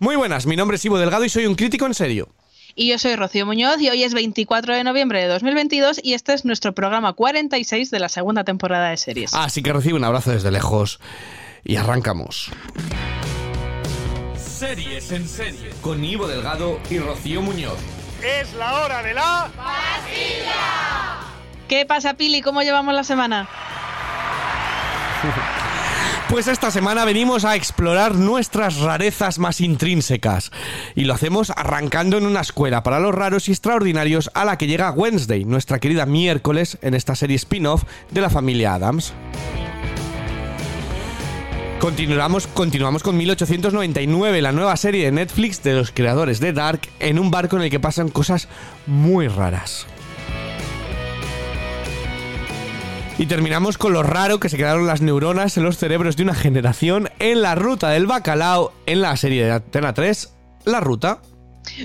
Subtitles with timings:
[0.00, 2.30] Muy buenas, mi nombre es Ivo Delgado y soy un crítico en serio.
[2.74, 6.32] Y yo soy Rocío Muñoz y hoy es 24 de noviembre de 2022 y este
[6.32, 9.34] es nuestro programa 46 de la segunda temporada de series.
[9.34, 11.00] Así que recibe un abrazo desde lejos
[11.64, 12.50] y arrancamos.
[14.38, 15.68] Series en serie.
[15.82, 17.76] Con Ivo Delgado y Rocío Muñoz.
[18.24, 19.50] Es la hora de la...
[21.68, 22.40] ¿Qué pasa, Pili?
[22.40, 23.50] ¿Cómo llevamos la semana?
[26.30, 30.52] Pues esta semana venimos a explorar nuestras rarezas más intrínsecas.
[30.94, 34.68] Y lo hacemos arrancando en una escuela para los raros y extraordinarios a la que
[34.68, 39.12] llega Wednesday, nuestra querida miércoles, en esta serie spin-off de la familia Adams.
[41.80, 47.18] Continuamos, continuamos con 1899, la nueva serie de Netflix de los creadores de Dark, en
[47.18, 48.46] un barco en el que pasan cosas
[48.86, 49.84] muy raras.
[53.20, 56.34] Y terminamos con lo raro que se quedaron las neuronas en los cerebros de una
[56.34, 60.32] generación en la ruta del bacalao en la serie de Antena 3,
[60.64, 61.20] La Ruta.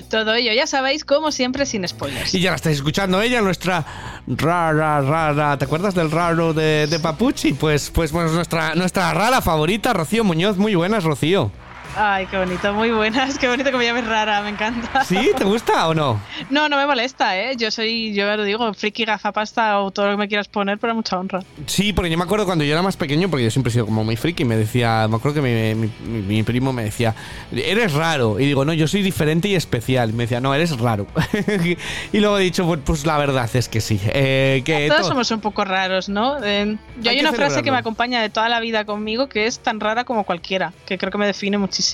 [0.08, 2.34] Todo ello, ya sabéis, como siempre, sin spoilers.
[2.34, 3.84] Y ya la estáis escuchando ella, nuestra
[4.26, 5.58] rara, rara.
[5.58, 7.52] ¿Te acuerdas del raro de, de Papuchi?
[7.52, 10.56] Pues, pues, pues nuestra, nuestra rara favorita, Rocío Muñoz.
[10.56, 11.52] Muy buenas, Rocío.
[11.98, 13.38] Ay, qué bonito, muy buenas.
[13.38, 15.02] Qué bonito que me llames rara, me encanta.
[15.04, 15.30] ¿Sí?
[15.36, 16.20] ¿Te gusta o no?
[16.50, 17.56] No, no me molesta, ¿eh?
[17.56, 20.78] Yo soy, yo ya lo digo, friki, gafapasta o todo lo que me quieras poner,
[20.78, 21.40] pero mucha honra.
[21.66, 23.86] Sí, porque yo me acuerdo cuando yo era más pequeño, porque yo siempre he sido
[23.86, 27.14] como muy friki, me decía, me acuerdo que mi, mi- mi primo me decía,
[27.50, 28.38] eres raro.
[28.38, 30.10] Y digo, no, yo soy diferente y especial.
[30.10, 31.06] Y me decía, no, eres raro.
[32.12, 33.98] y luego he dicho, pues, pues la verdad es que sí.
[34.04, 36.44] Eh, que Todos to- somos un poco raros, ¿no?
[36.44, 39.46] Eh, yo Hay hay una frase que me acompaña de toda la vida conmigo que
[39.46, 41.85] es tan rara como cualquiera, que creo que me define muchísimo.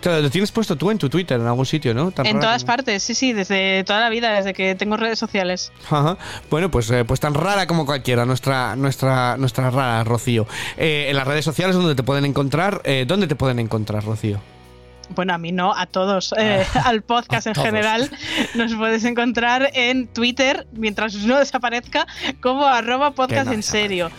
[0.00, 2.12] Claro, lo tienes puesto tú en tu Twitter, en algún sitio, ¿no?
[2.12, 5.18] Tan en todas como- partes, sí, sí, desde toda la vida, desde que tengo redes
[5.18, 5.72] sociales.
[5.90, 6.16] Ajá.
[6.50, 10.46] Bueno, pues, eh, pues tan rara como cualquiera, nuestra, nuestra, nuestra rara, Rocío.
[10.76, 14.40] Eh, en las redes sociales donde te pueden encontrar, eh, ¿dónde te pueden encontrar, Rocío?
[15.16, 17.66] Bueno, a mí no, a todos, eh, al podcast en todos.
[17.66, 18.08] general.
[18.54, 22.06] Nos puedes encontrar en Twitter, mientras no desaparezca,
[22.40, 24.10] como arroba podcast no en serio.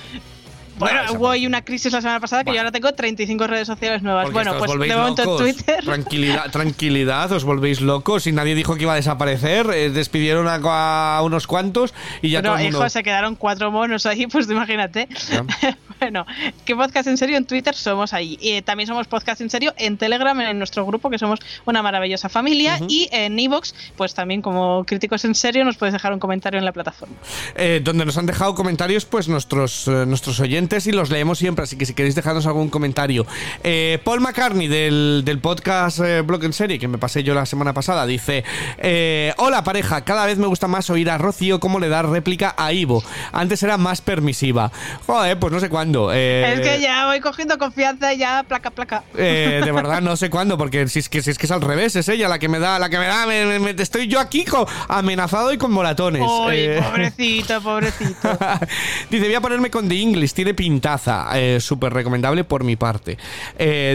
[0.79, 3.67] Bueno, Bueno, hubo ahí una crisis la semana pasada que yo ahora tengo 35 redes
[3.67, 4.23] sociales nuevas.
[4.25, 5.41] Porque bueno, pues de momento locos.
[5.41, 5.84] en Twitter.
[5.84, 9.67] Tranquilidad, tranquilidad, os volvéis locos y nadie dijo que iba a desaparecer.
[9.73, 12.78] eh, despidieron a, a unos cuantos y ya Pero, todo el mundo.
[12.79, 15.07] hijo, se quedaron cuatro monos ahí, pues imagínate.
[15.99, 16.25] bueno,
[16.65, 17.37] ¿qué podcast en serio?
[17.37, 18.37] En Twitter somos ahí.
[18.41, 22.29] Y también somos podcast en serio en Telegram, en nuestro grupo, que somos una maravillosa
[22.29, 22.79] familia.
[22.87, 26.65] Y en Evox, pues también como críticos en serio, nos puedes dejar un comentario en
[26.65, 27.15] la plataforma.
[27.55, 31.63] eh, donde nos han dejado comentarios pues nuestros, eh, nuestros oyentes y los leemos siempre,
[31.63, 33.25] así que si queréis dejarnos algún comentario.
[33.63, 37.45] Eh, Paul McCartney del, del podcast eh, Blog en Serie, que me pasé yo la
[37.45, 38.43] semana pasada, dice,
[38.77, 42.55] eh, hola pareja, cada vez me gusta más oír a Rocío cómo le da réplica
[42.57, 43.03] a Ivo.
[43.31, 44.71] Antes era más permisiva.
[45.05, 46.13] Joder, pues no sé cuándo.
[46.13, 49.03] eh, Es que ya voy cogiendo confianza y ya placa, placa.
[49.17, 51.61] eh, de verdad no sé cuándo, porque si es que si es que es al
[51.61, 54.07] revés, es ella la que me da, la que me da, me- me- me- estoy
[54.07, 56.22] yo aquí co- amenazado y con moratones.
[56.22, 58.29] Uy, Eh, pobrecito, pobrecito.
[59.09, 61.28] dice, voy a ponerme con The English, tiene pintaza.
[61.59, 63.17] Súper recomendable por mi parte.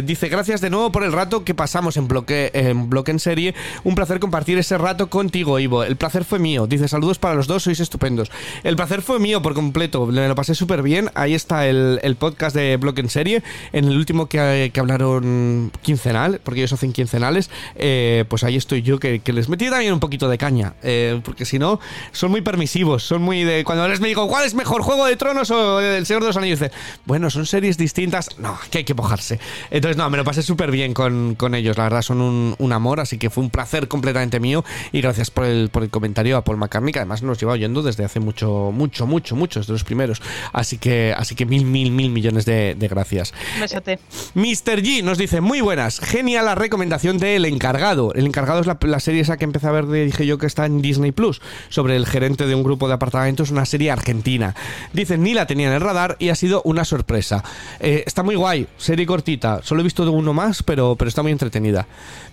[0.04, 3.54] Dice, gracias de nuevo por el rato que pasamos en bloque, en bloque en serie.
[3.84, 5.84] Un placer compartir ese rato contigo, Ivo.
[5.84, 6.66] El placer fue mío.
[6.66, 8.30] Dice, saludos para los dos, sois estupendos.
[8.62, 10.06] El placer fue mío por completo.
[10.06, 11.10] Me lo pasé súper bien.
[11.14, 13.42] Ahí está el, el podcast de bloque en serie.
[13.72, 18.82] En el último que, que hablaron quincenal, porque ellos hacen quincenales, eh, pues ahí estoy
[18.82, 20.74] yo que, que les metí también un poquito de caña.
[20.82, 21.80] eh, porque si no,
[22.12, 23.02] son muy permisivos.
[23.02, 23.64] Son muy de...
[23.64, 26.36] Cuando les me digo, ¿cuál es mejor, Juego de Tronos o El Señor de los
[26.36, 26.60] Anillos?
[26.60, 26.72] Dice,
[27.04, 28.38] bueno, son series distintas.
[28.38, 29.38] No, que hay que mojarse.
[29.70, 31.76] Entonces, no, me lo pasé súper bien con, con ellos.
[31.76, 34.64] La verdad, son un, un amor, así que fue un placer completamente mío.
[34.92, 37.82] Y gracias por el, por el comentario a Paul McCartney, que además nos lleva oyendo
[37.82, 40.22] desde hace mucho, mucho, mucho, muchos de los primeros.
[40.52, 43.34] Así que, así que mil, mil, mil millones de, de gracias.
[43.60, 43.98] Besote.
[44.34, 44.80] Mr.
[44.82, 48.12] G nos dice, muy buenas, genial la recomendación de El Encargado.
[48.14, 50.46] El Encargado es la, la serie esa que empecé a ver, de- dije yo, que
[50.46, 54.54] está en Disney Plus, sobre el gerente de un grupo de apartamentos, una serie argentina.
[54.92, 57.42] Dicen, ni la tenía en el radar y ha sido una sorpresa.
[57.80, 61.22] Eh, está muy guay, serie cortita, solo he visto de uno más, pero, pero está
[61.22, 61.86] muy entretenida.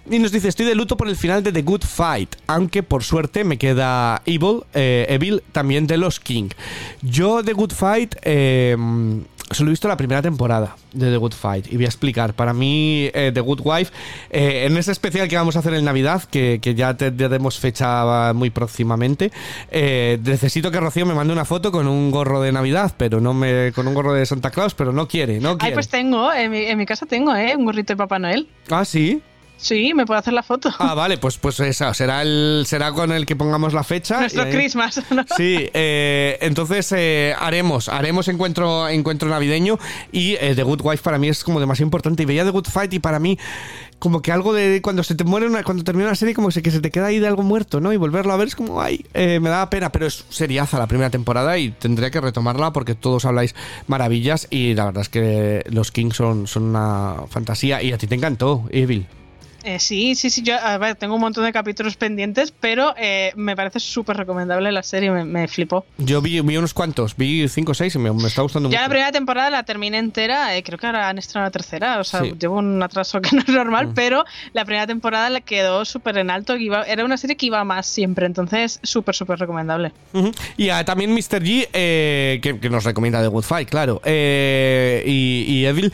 [0.10, 3.04] Y nos dice, estoy de luto por el final de The Good Fight, aunque por
[3.04, 6.50] suerte me queda Evil, eh, Evil también de los King.
[7.02, 8.16] Yo The Good Fight...
[8.24, 8.76] eh,
[9.52, 12.34] Solo he visto la primera temporada de The Good Fight y voy a explicar.
[12.34, 13.92] Para mí, eh, The Good Wife,
[14.30, 18.34] eh, en ese especial que vamos a hacer en Navidad, que, que ya tendremos fecha
[18.34, 19.32] muy próximamente,
[19.70, 23.34] eh, necesito que Rocío me mande una foto con un gorro de Navidad, pero no
[23.34, 25.74] me con un gorro de Santa Claus, pero no quiere, no Ay, quiere.
[25.76, 27.56] pues tengo, en mi, en mi casa tengo, ¿eh?
[27.56, 28.48] Un gorrito de Papá Noel.
[28.70, 29.22] Ah, sí.
[29.62, 30.74] Sí, me puedo hacer la foto.
[30.80, 34.20] Ah, vale, pues, pues esa, será, el, será con el que pongamos la fecha.
[34.20, 35.02] Nuestro Christmas.
[35.38, 39.78] Sí, eh, entonces eh, haremos, haremos encuentro, encuentro navideño
[40.12, 42.24] y eh, The Good Wife para mí es como demasiado importante.
[42.24, 43.38] Y veía The Good Fight y para mí
[44.00, 46.72] como que algo de cuando se te muere una, cuando termina una serie como que
[46.72, 47.94] se te queda ahí de algo muerto, ¿no?
[47.94, 51.12] Y volverlo a ver es como, ay, me da pena, pero es seriaza la primera
[51.12, 53.54] temporada y tendría que retomarla porque todos habláis
[53.86, 58.08] maravillas y la verdad es que los Kings son, son una fantasía y a ti
[58.08, 59.06] te encantó, Evil.
[59.64, 60.42] Eh, sí, sí, sí.
[60.42, 64.72] Yo, a ver, tengo un montón de capítulos pendientes, pero eh, me parece súper recomendable
[64.72, 65.86] la serie, me, flipó.
[65.98, 68.78] Yo vi, unos cuantos, vi cinco o seis y me, está gustando mucho.
[68.78, 72.00] Ya la primera temporada la terminé entera, eh, creo que ahora han estrenado la tercera,
[72.00, 73.94] o sea, llevo un atraso que no es normal, mm.
[73.94, 77.64] pero la primera temporada la quedó súper en alto, iba, era una serie que iba
[77.64, 79.92] más siempre, entonces súper, súper recomendable.
[80.58, 81.44] Y también Mr.
[81.44, 85.94] G, que, nos recomienda The Good Fight, claro, y, y, Evil,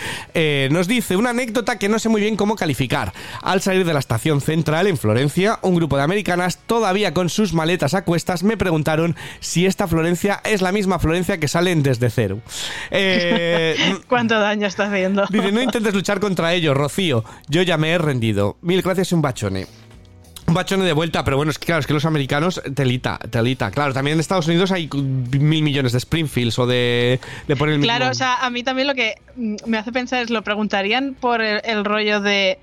[0.72, 3.14] nos dice una anécdota que no sé muy bien cómo calificar.
[3.42, 7.54] Al salir de la estación central en Florencia, un grupo de americanas, todavía con sus
[7.54, 12.10] maletas a cuestas, me preguntaron si esta Florencia es la misma Florencia que salen desde
[12.10, 12.40] cero.
[12.92, 15.26] Eh, ¿Cuánto daño está haciendo?
[15.30, 17.24] Dice, no intentes luchar contra ellos, Rocío.
[17.48, 18.58] Yo ya me he rendido.
[18.62, 19.68] Mil gracias y un bachone.
[20.48, 23.70] Un bachone de vuelta, pero bueno, es que claro, es que los americanos, telita, telita.
[23.70, 27.20] Claro, también en Estados Unidos hay mil millones de Springfields o de,
[27.50, 30.30] de por el Claro, o sea, a mí también lo que me hace pensar es,
[30.30, 32.60] lo preguntarían por el rollo de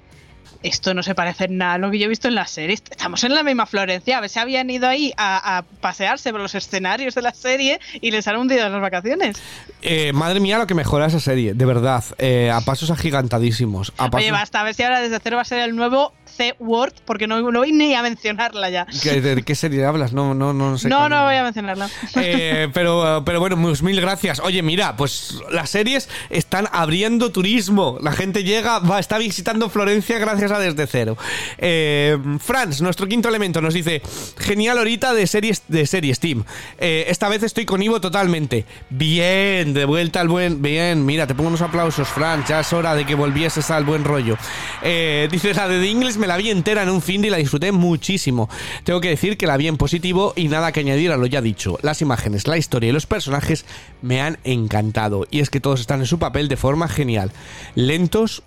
[0.64, 2.74] esto no se parece en nada a lo que yo he visto en la serie.
[2.74, 4.16] Estamos en la misma Florencia.
[4.16, 8.10] A ver si habían ido ahí a, pasearse por los escenarios de la serie y
[8.10, 9.36] les han hundido las vacaciones.
[9.82, 12.02] Eh, madre mía, lo que mejora esa serie, de verdad.
[12.16, 13.92] Eh, a pasos agigantadísimos.
[13.98, 16.92] A Oye, basta, a ver si ahora desde cero va a ser el nuevo C-Word,
[17.04, 18.86] porque no, no, voy ni a mencionarla ya.
[19.04, 20.12] ¿De, qué serie hablas?
[20.12, 20.88] No, no, no sé.
[20.88, 21.88] No, no voy a mencionarla.
[22.16, 24.40] Eh, pero, pero bueno, pues mil gracias.
[24.40, 27.98] Oye, mira, pues las series están abriendo turismo.
[28.00, 31.16] La gente llega, va, está visitando Florencia gracias a desde cero.
[31.58, 34.02] Eh, Franz, nuestro quinto elemento, nos dice:
[34.38, 36.44] Genial ahorita de series, de series Team.
[36.78, 38.64] Eh, esta vez estoy con Ivo totalmente.
[38.90, 40.62] Bien, de vuelta al buen.
[40.62, 42.48] Bien, mira, te pongo unos aplausos, Franz.
[42.48, 44.36] Ya es hora de que volvieses al buen rollo.
[44.82, 48.48] Dice: La de The English la vi entera en un fin y la disfruté muchísimo.
[48.84, 51.40] Tengo que decir que la vi en positivo y nada que añadir a lo ya
[51.40, 51.78] dicho.
[51.82, 53.64] Las imágenes, la historia y los personajes
[54.02, 55.26] me han encantado.
[55.30, 57.32] Y es que todos están en su papel de forma genial.
[57.74, 58.42] Lentos,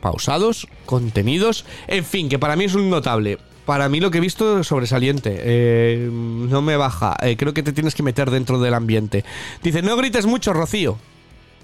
[0.00, 3.38] pausados, contenidos, en fin, que para mí es un notable.
[3.64, 5.36] Para mí lo que he visto es sobresaliente.
[5.40, 7.16] Eh, no me baja.
[7.20, 9.24] Eh, creo que te tienes que meter dentro del ambiente.
[9.62, 10.98] Dice, no grites mucho, Rocío.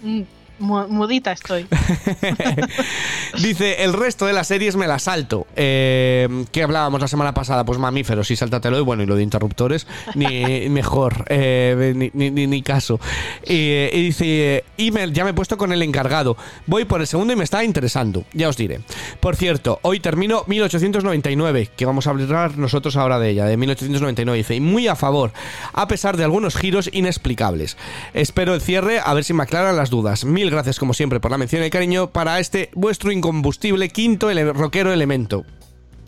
[0.03, 0.21] Mm,
[0.59, 1.67] Mudita estoy.
[3.43, 5.47] Dice, el resto de las series me las salto.
[5.57, 7.65] Eh, ¿Qué hablábamos la semana pasada?
[7.65, 8.79] Pues mamíferos, sí, sáltatelo.
[8.79, 13.01] Y bueno, y lo de interruptores, ni mejor, eh, ni, caso.
[13.47, 16.37] y dice, email, ya me he puesto con el encargado.
[16.67, 18.25] Voy por el segundo y me está interesando.
[18.33, 18.81] Ya os diré.
[19.21, 24.39] Por cierto, hoy termino 1899, que vamos a hablar nosotros ahora de ella, de 1899.
[24.39, 25.33] Dice, y muy a favor,
[25.73, 27.77] a pesar de algunos giros inexplicables.
[28.13, 31.39] Espero el cierre, a ver si me aclaran las dudas gracias como siempre por la
[31.39, 35.45] mención y cariño para este vuestro incombustible quinto rockero elemento.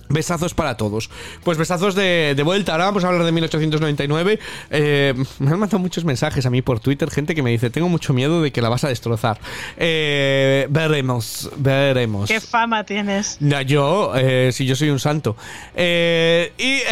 [0.09, 1.11] Besazos para todos.
[1.43, 2.73] Pues besazos de, vuelta.
[2.73, 4.39] Ahora vamos a hablar de 1899.
[4.71, 7.89] Eh, me han mandado muchos mensajes a mí por Twitter, gente que me dice, tengo
[7.89, 9.41] mucho miedo de que la vas a destrozar.
[9.77, 12.29] Eh, veremos, veremos.
[12.29, 13.39] ¿Qué fama tienes?
[13.67, 15.37] yo, eh, si yo soy un santo.
[15.77, 15.81] y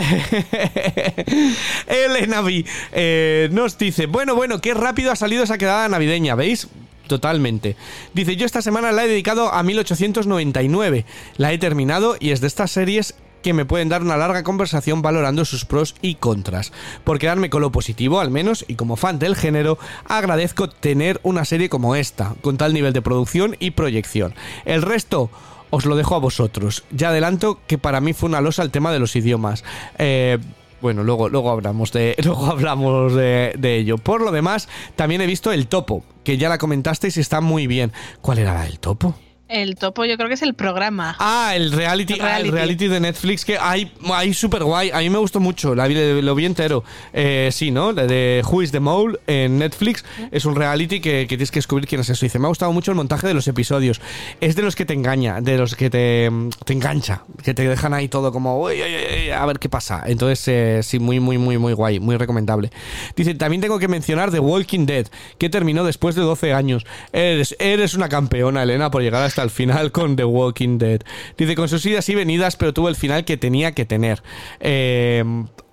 [1.87, 6.69] Elena B nos dice, bueno, bueno, qué rápido ha salido esa quedada navideña, ¿veis?
[7.06, 7.76] Totalmente.
[8.14, 11.04] Dice, yo esta semana la he dedicado a 1899.
[11.36, 13.14] La he terminado y es de estas series
[13.44, 16.72] que me pueden dar una larga conversación valorando sus pros y contras.
[17.05, 21.44] Por quedarme con lo positivo, al menos, y como fan del género, agradezco tener una
[21.44, 24.34] serie como esta, con tal nivel de producción y proyección.
[24.64, 25.31] El resto
[25.69, 26.84] os lo dejo a vosotros.
[26.90, 29.62] Ya adelanto que para mí fue una losa el tema de los idiomas.
[29.98, 30.38] Eh,
[30.84, 33.96] bueno, luego, luego hablamos, de, luego hablamos de, de, ello.
[33.96, 37.67] Por lo demás, también he visto el topo, que ya la comentasteis y está muy
[37.67, 37.91] bien.
[38.20, 39.14] ¿Cuál era el topo?
[39.48, 41.17] El topo yo creo que es el programa.
[41.19, 42.89] Ah, el reality, ah, el reality.
[42.89, 44.91] de Netflix que hay, hay súper guay.
[44.91, 46.82] A mí me gustó mucho, la, lo vi entero.
[47.13, 47.93] Eh, sí, ¿no?
[47.93, 50.03] De, Who is the Mole en Netflix.
[50.32, 52.24] Es un reality que, tienes que descubrir quién es eso.
[52.24, 54.01] Dice, me ha gustado mucho el montaje de los episodios.
[54.41, 56.31] Es de los que te engaña, de los que te,
[56.65, 60.05] te engancha, que te dejan ahí todo como, a ver qué pasa.
[60.06, 62.70] Entonces, eh, sí, muy, muy, muy, muy guay, muy recomendable.
[63.15, 66.86] Dice, también tengo que mencionar The Walking Dead, que terminó después de 12 años.
[67.13, 71.00] Eres, eres una campeona, Elena, por llegar a hasta el final con The Walking Dead.
[71.36, 74.22] Dice, con sus idas y venidas, pero tuvo el final que tenía que tener.
[74.60, 75.24] Eh,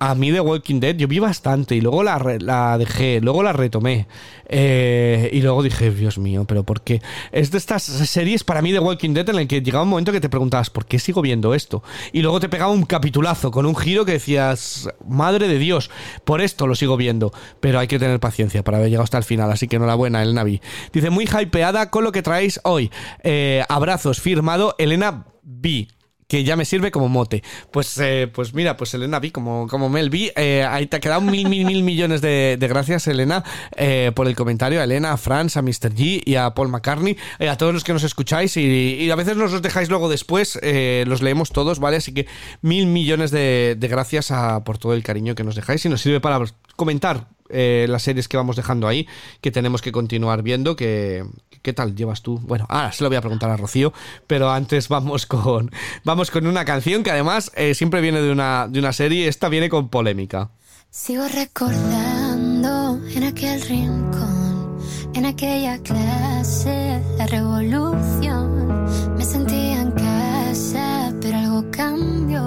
[0.02, 4.08] a mí The Walking Dead yo vi bastante y luego la, dejé, luego la retomé.
[4.54, 7.04] Eh, y luego dije, Dios mío, pero ¿por qué?
[7.32, 10.12] Es de estas series para mí The Walking Dead en el que llegaba un momento
[10.12, 11.84] que te preguntabas, ¿por qué sigo viendo esto?
[12.14, 15.92] Y luego te pegaba un capitulazo con un giro que decías, madre de Dios,
[16.26, 17.32] por esto lo sigo viendo.
[17.60, 20.34] Pero hay que tener paciencia para haber llegado hasta el final, así que enhorabuena, el
[20.34, 20.62] Navi.
[20.92, 22.90] Dice, muy hypeada con lo que traéis hoy.
[23.24, 25.88] Eh, abrazos, firmado Elena B
[26.32, 27.44] que ya me sirve como mote.
[27.72, 30.32] Pues, eh, pues mira, pues Elena vi como, como Mel vi.
[30.38, 33.44] eh, ahí te ha quedado mil, mil, mil millones de, gracias, Elena,
[33.76, 34.80] eh, por el comentario.
[34.80, 35.94] A Elena, a Franz, a Mr.
[35.94, 39.36] G y a Paul McCartney, eh, a todos los que nos escucháis y, a veces
[39.36, 41.98] nos los dejáis luego después, eh, los leemos todos, ¿vale?
[41.98, 42.28] Así que
[42.62, 46.00] mil millones de, de gracias a, por todo el cariño que nos dejáis y nos
[46.00, 46.40] sirve para
[46.78, 49.08] comentar eh, las series que vamos dejando ahí,
[49.42, 51.26] que tenemos que continuar viendo, que...
[51.62, 52.40] ¿Qué tal llevas tú?
[52.40, 53.94] Bueno, ahora se lo voy a preguntar a Rocío,
[54.26, 55.70] pero antes vamos con,
[56.04, 59.48] vamos con una canción que además eh, siempre viene de una, de una serie, esta
[59.48, 60.50] viene con polémica.
[60.90, 64.78] Sigo recordando en aquel rincón,
[65.14, 68.86] en aquella clase, la revolución.
[69.16, 72.42] Me sentía en casa, pero algo cambió.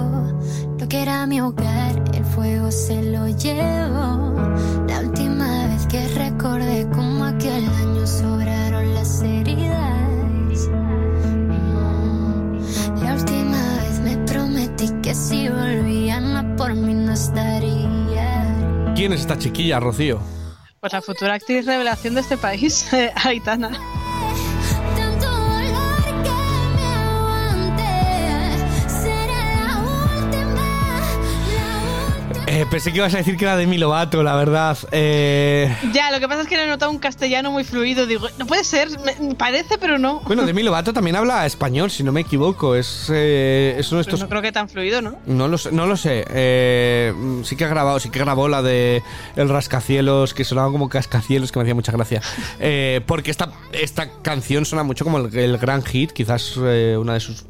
[0.77, 2.03] Lo que era mi hogar,
[2.35, 4.35] fuego se lo llevó.
[4.87, 10.67] La última vez que recordé como aquel año sobraron las heridas.
[11.49, 13.03] Mm.
[13.03, 18.93] La última vez me prometí que si volvían a por mí no estaría.
[18.95, 20.19] ¿Quién es esta chiquilla, Rocío?
[20.81, 22.87] Pues la futura actriz revelación de este país,
[23.23, 23.71] Aitana.
[32.55, 34.77] Eh, pensé que ibas a decir que era Demi Lovato, la verdad.
[34.93, 38.05] Eh, Ya, lo que pasa es que le he notado un castellano muy fluido.
[38.05, 40.21] Digo, no puede ser, me- parece, pero no.
[40.21, 42.75] bueno, Demi Lovato también habla español, si no me equivoco.
[42.75, 45.17] Es, eh, es uno de Pero estos no creo que tan fluido, ¿no?
[45.25, 46.23] No lo sé, no lo sé.
[46.29, 49.03] Eh, sí que ha grabado, sí que grabó la de
[49.35, 52.21] El Rascacielos, que sonaba como cascacielos, que me hacía mucha gracia.
[52.61, 57.19] Eh, porque esta, esta canción suena mucho como el, el gran hit, quizás una de
[57.19, 57.43] sus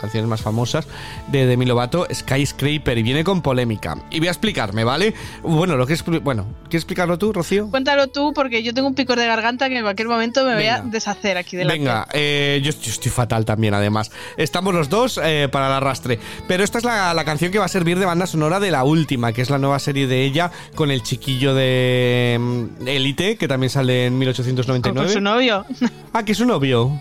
[0.00, 0.86] canciones más famosas
[1.28, 3.96] de Demi Lovato, Skyscraper, y viene con polémica.
[4.10, 5.14] Y voy a explicarme, ¿vale?
[5.42, 7.70] Bueno, lo que es, bueno, ¿quieres explicarlo tú, Rocío?
[7.70, 10.66] Cuéntalo tú, porque yo tengo un picor de garganta que en cualquier momento me voy
[10.66, 14.10] a deshacer aquí de la Venga, eh, yo, yo estoy fatal también, además.
[14.36, 16.18] Estamos los dos eh, para el arrastre.
[16.48, 18.84] Pero esta es la, la canción que va a servir de banda sonora de la
[18.84, 23.48] última, que es la nueva serie de ella con el chiquillo de mm, Elite, que
[23.48, 25.12] también sale en con, con 1899.
[25.12, 25.64] su novio.
[26.12, 27.00] Ah, que es su novio.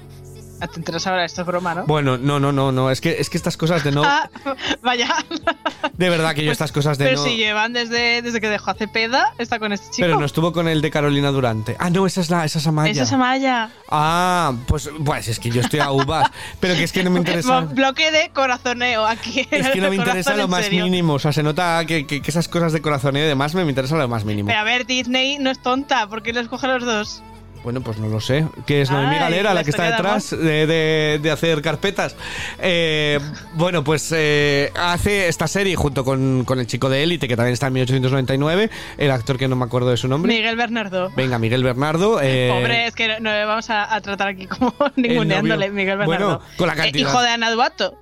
[0.61, 1.85] Ah, Te enteras ahora, esto es broma, ¿no?
[1.85, 2.91] Bueno, no, no, no, no.
[2.91, 4.03] Es que, es que estas cosas de no.
[4.11, 4.29] Ah,
[4.81, 5.07] vaya.
[5.97, 7.23] De verdad que yo estas cosas de Pero no.
[7.23, 10.05] si llevan desde, desde que dejó a Cepeda, está con este chico.
[10.07, 11.75] Pero no estuvo con el de Carolina Durante.
[11.79, 12.91] Ah, no, esa es la, esa es Amaya.
[12.91, 13.69] Esa es Amaya.
[13.89, 16.29] Ah, pues, pues es que yo estoy a uvas.
[16.59, 17.61] pero que es que no me interesa.
[17.61, 19.47] Bloque de corazoneo aquí.
[19.49, 21.13] Es que no me interesa lo más mínimo.
[21.13, 23.95] O sea, se nota que, que- que esas cosas de corazoneo y demás me interesa
[23.97, 24.47] lo más mínimo.
[24.47, 27.23] Pero a ver, Disney no es tonta, ¿por qué los coge a los dos?
[27.63, 28.47] Bueno, pues no lo sé.
[28.65, 32.15] ¿Qué es Noemí Ay, Galera, la que está detrás de, de- de hacer carpetas?
[32.59, 33.19] Eh,
[33.53, 37.53] bueno, pues eh, hace esta serie junto con, con el chico de Élite, que también
[37.53, 40.33] está en 1899, el actor que no me acuerdo de su nombre.
[40.33, 41.11] Miguel Bernardo.
[41.15, 42.19] Venga, Miguel Bernardo.
[42.21, 45.69] eh, Pobre, es que no, vamos a, a tratar aquí como ninguneándole.
[45.69, 46.25] Miguel Bernardo.
[46.39, 47.09] Bueno, con la Eh, cantidad.
[47.09, 47.95] hijo de Ana Duato.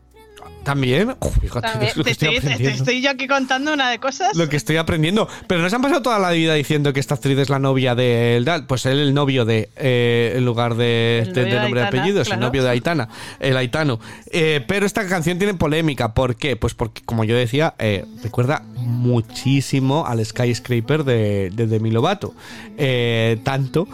[0.63, 1.15] También.
[1.19, 1.67] Uf, fíjate,
[2.03, 4.35] Te estoy te- estoy yo aquí contando una de cosas.
[4.35, 5.27] Lo que estoy aprendiendo.
[5.47, 8.37] Pero nos han pasado toda la vida diciendo que esta actriz es la novia de
[8.37, 8.45] él.
[8.67, 9.69] Pues él, el novio de.
[9.77, 12.39] eh, en lugar de, El de- novio de de nombre y Aitana, apellido, es el
[12.39, 13.99] novio de Aitana, el Aitano.
[14.31, 16.13] Eh, pero esta canción tiene polémica.
[16.13, 16.55] ¿Por qué?
[16.55, 22.33] Pues porque, como yo decía, eh, recuerda muchísimo al Skyscraper de, de Demi Lovato.
[22.77, 23.87] Eh, tanto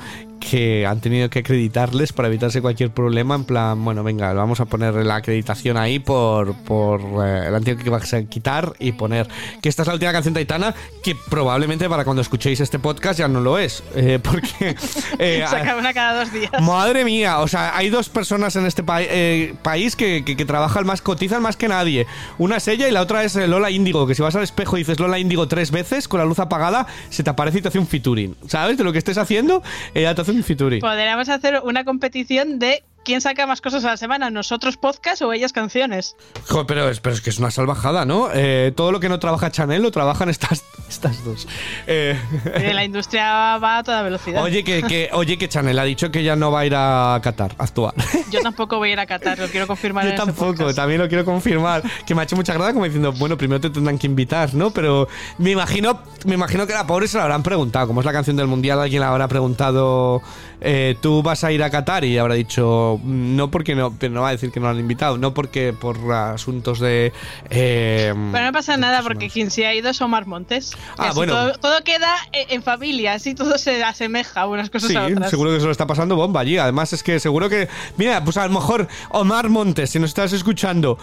[0.50, 3.36] que han tenido que acreditarles para evitarse cualquier problema.
[3.36, 7.84] En plan, bueno, venga, vamos a poner la acreditación ahí por, por eh, el antiguo
[7.84, 9.28] que vas a quitar y poner
[9.62, 13.20] que esta es la última canción de Aitana, que probablemente para cuando escuchéis este podcast
[13.20, 13.84] ya no lo es.
[13.96, 14.76] eh, porque.
[15.20, 16.52] eh, Saca una cada dos días.
[16.62, 20.46] Madre mía, o sea, hay dos personas en este pa- eh, país que, que- que
[20.46, 22.06] trabajan más, cotizan más que nadie.
[22.38, 24.78] Una es ella y la otra es eh, Lola Índigo, que si vas al espejo
[24.78, 27.70] y dices Lola Índigo tres veces con la luz apagada, se te aparece y te
[27.70, 28.36] hace un featuring.
[28.48, 28.78] ¿Sabes?
[28.78, 30.35] De lo que estés haciendo, ella te hace un
[30.82, 35.32] Podríamos hacer una competición de quién saca más cosas a la semana, nosotros podcast o
[35.32, 36.18] ellas canciones.
[36.50, 38.28] Joder, pero, es, pero es que es una salvajada, ¿no?
[38.34, 41.48] Eh, todo lo que no trabaja Chanel lo trabajan estas, estas dos.
[41.88, 42.20] Eh,
[42.54, 44.44] Eh, La industria va a toda velocidad.
[44.44, 47.20] oye, que, que- oye, que Chanel ha dicho que ya no va a ir a
[47.24, 47.94] Qatar a actuar.
[48.32, 50.76] Yo tampoco voy a ir a Qatar, lo quiero confirmar Yo en este tampoco, podcast.
[50.76, 51.84] también lo quiero confirmar.
[52.06, 54.72] Que me ha hecho mucha gracia como diciendo, bueno, primero te tendrán que invitar, ¿no?
[54.72, 55.08] Pero
[55.38, 57.88] me imagino, me imagino que la pobre se la habrán preguntado.
[57.88, 60.22] Como es la canción del mundial, alguien le habrá preguntado,
[60.62, 62.04] eh, ¿tú vas a ir a Qatar?
[62.06, 64.80] Y habrá dicho, no porque no, pero no va a decir que no lo han
[64.80, 67.14] invitado, no porque por asuntos de.
[67.50, 70.72] Eh, pero no pasa nada porque quien se ha ido es Omar Montes.
[70.98, 71.54] Ah, bueno.
[71.54, 75.30] Todo, queda en familia, así todo se asemeja unas cosas sí, a otras.
[75.30, 76.58] seguro que se lo está pasando bomba allí.
[76.58, 77.68] Además, es que seguro que.
[77.98, 80.98] Mira, pues a lo mejor Omar Montes, si nos estás escuchando,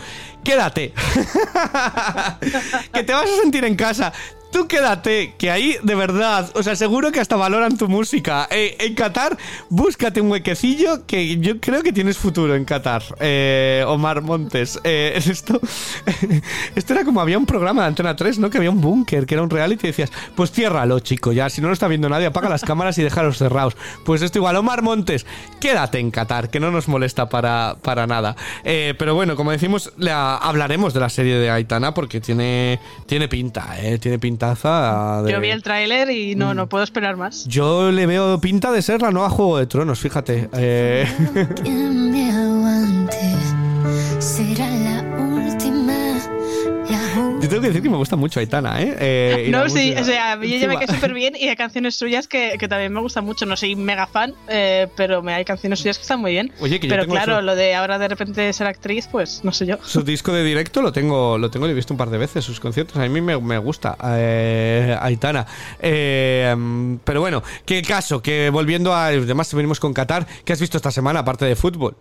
[0.45, 0.93] quédate.
[2.93, 4.13] que te vas a sentir en casa.
[4.53, 8.47] Tú quédate, que ahí de verdad, o sea, seguro que hasta valoran tu música.
[8.51, 9.39] Eh, en Qatar,
[9.71, 13.03] búscate un huequecillo que yo creo que tienes futuro en Qatar.
[13.19, 14.79] Eh, Omar Montes.
[14.85, 15.59] Eh, esto,
[16.77, 18.51] esto era como había un programa de Antena 3, ¿no?
[18.51, 21.63] Que había un búnker, que era un reality y decías, pues ciérralo, chico, ya, si
[21.63, 23.75] no lo está viendo nadie, apaga las cámaras y déjalos cerrados.
[24.05, 25.25] Pues esto igual, Omar Montes,
[25.61, 28.37] quédate en Qatar, que no nos molesta para, para nada.
[28.63, 33.99] pero bueno, como decimos, hablaremos de la serie de Aitana porque tiene, tiene pinta, ¿eh?
[33.99, 34.42] Tiene pinta
[35.29, 37.47] yo vi el tráiler y no, no puedo esperar más.
[37.47, 40.49] Yo le veo pinta de ser la nueva Juego de Tronos, fíjate.
[40.53, 41.07] Eh...
[47.43, 48.97] yo tengo que decir que me gusta mucho Aitana, ¿eh?
[49.01, 52.29] eh no, sí, o sea, yo ya me quedé súper bien y hay canciones suyas
[52.29, 53.47] que, que, también me gustan mucho.
[53.47, 56.53] No soy mega fan, eh, pero me hay canciones suyas que están muy bien.
[56.61, 59.77] Oye, que pero claro, lo de ahora de repente ser actriz, pues no sé yo.
[59.85, 62.45] Su disco de directo lo tengo, lo tengo, lo he visto un par de veces,
[62.45, 62.97] sus conciertos.
[62.97, 65.45] A mí me, me gusta eh, Aitana.
[65.81, 69.09] Pero bueno, qué caso, que volviendo a.
[69.09, 70.27] Además, venimos con Qatar.
[70.45, 71.97] ¿Qué has visto esta semana, aparte de fútbol?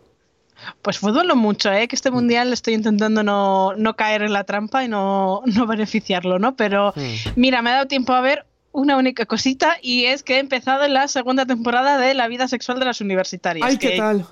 [0.81, 1.87] Pues fútbol no mucho, ¿eh?
[1.87, 6.39] que este mundial estoy intentando no, no caer en la trampa y no, no beneficiarlo,
[6.39, 6.55] ¿no?
[6.55, 7.31] Pero hmm.
[7.35, 10.87] mira, me ha dado tiempo a ver una única cosita y es que he empezado
[10.87, 13.67] la segunda temporada de La vida sexual de las universitarias.
[13.67, 14.25] ¡Ay, qué tal!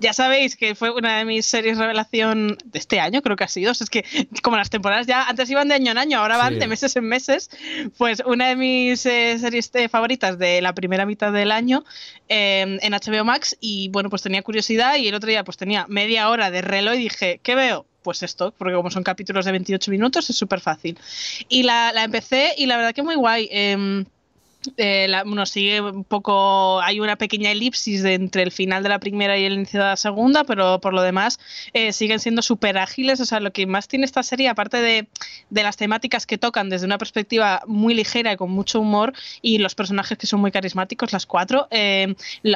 [0.00, 3.48] Ya sabéis que fue una de mis series revelación de este año, creo que ha
[3.48, 3.72] sido.
[3.72, 4.04] es que
[4.42, 7.04] como las temporadas ya antes iban de año en año, ahora van de meses en
[7.04, 7.50] meses.
[7.96, 11.84] Pues una de mis eh, series eh, favoritas de la primera mitad del año
[12.28, 13.56] em, en HBO Max.
[13.60, 16.94] Y bueno, pues tenía curiosidad y el otro día pues tenía media hora de reloj
[16.94, 17.86] y dije, ¿qué veo?
[18.02, 20.98] pues esto, porque como son capítulos de 28 minutos es súper fácil.
[21.48, 23.48] Y la, la, empecé y la verdad que muy guay.
[23.50, 24.04] Eh,
[24.76, 29.38] eh, la, sigue un poco, hay una pequeña elipsis entre el final de la primera
[29.38, 31.38] y el inicio de la segunda, pero por lo demás
[31.72, 33.20] eh, siguen siendo súper ágiles.
[33.20, 35.08] O sea, lo que más tiene esta serie, aparte de,
[35.50, 39.58] de, las temáticas que tocan desde una perspectiva muy ligera y con mucho humor, y
[39.58, 42.14] los personajes que son muy carismáticos, las cuatro, eh,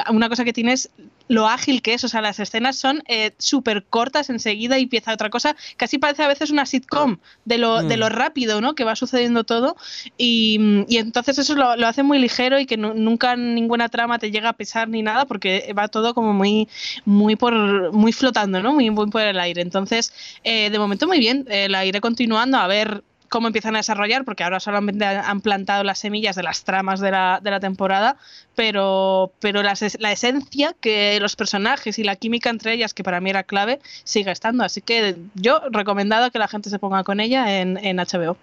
[0.09, 0.89] una cosa que tiene es
[1.29, 2.03] lo ágil que es.
[2.03, 5.55] O sea, las escenas son eh, súper cortas enseguida y empieza otra cosa.
[5.77, 8.09] Casi parece a veces una sitcom de lo, de lo mm.
[8.09, 8.75] rápido ¿no?
[8.75, 9.77] que va sucediendo todo.
[10.17, 14.31] Y, y entonces eso lo, lo hace muy ligero y que nunca ninguna trama te
[14.31, 16.67] llega a pesar ni nada porque va todo como muy
[17.05, 18.73] muy por muy flotando, ¿no?
[18.73, 19.61] Muy, muy por el aire.
[19.61, 23.79] Entonces, eh, de momento muy bien, eh, la iré continuando a ver cómo empiezan a
[23.79, 27.59] desarrollar, porque ahora solamente han plantado las semillas de las tramas de la, de la
[27.59, 28.17] temporada,
[28.55, 33.21] pero, pero la, la, esencia que los personajes y la química entre ellas, que para
[33.21, 34.63] mí era clave, sigue estando.
[34.63, 38.37] Así que yo recomendado que la gente se ponga con ella en, en HBO.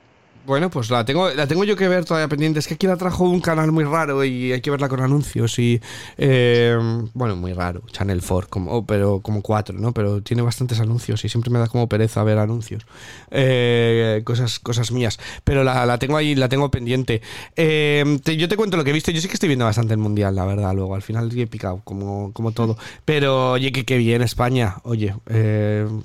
[0.47, 2.61] Bueno, pues la tengo, la tengo yo que ver todavía pendiente.
[2.61, 5.59] Es que aquí la trajo un canal muy raro y hay que verla con anuncios
[5.59, 5.81] y
[6.19, 6.79] eh,
[7.15, 9.93] bueno, muy raro, Channel 4, como, oh, pero como 4, ¿no?
[9.93, 12.87] Pero tiene bastantes anuncios y siempre me da como pereza ver anuncios,
[13.33, 15.19] eh, cosas, cosas mías.
[15.43, 17.23] Pero la, tengo ahí, la tengo pendiente.
[17.57, 19.11] Eh, yo te cuento lo que he visto.
[19.11, 20.73] Yo sí que estoy viendo bastante el mundial, la verdad.
[20.75, 22.79] Luego al final he picado como, como todo.
[23.05, 24.77] Pero oye, que, qué bien España.
[24.85, 25.13] Oye,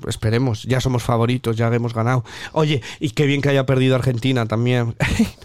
[0.08, 0.64] esperemos.
[0.64, 2.24] Ya somos favoritos, ya hemos ganado.
[2.50, 4.94] Oye, y qué bien que haya perdido Argentina también.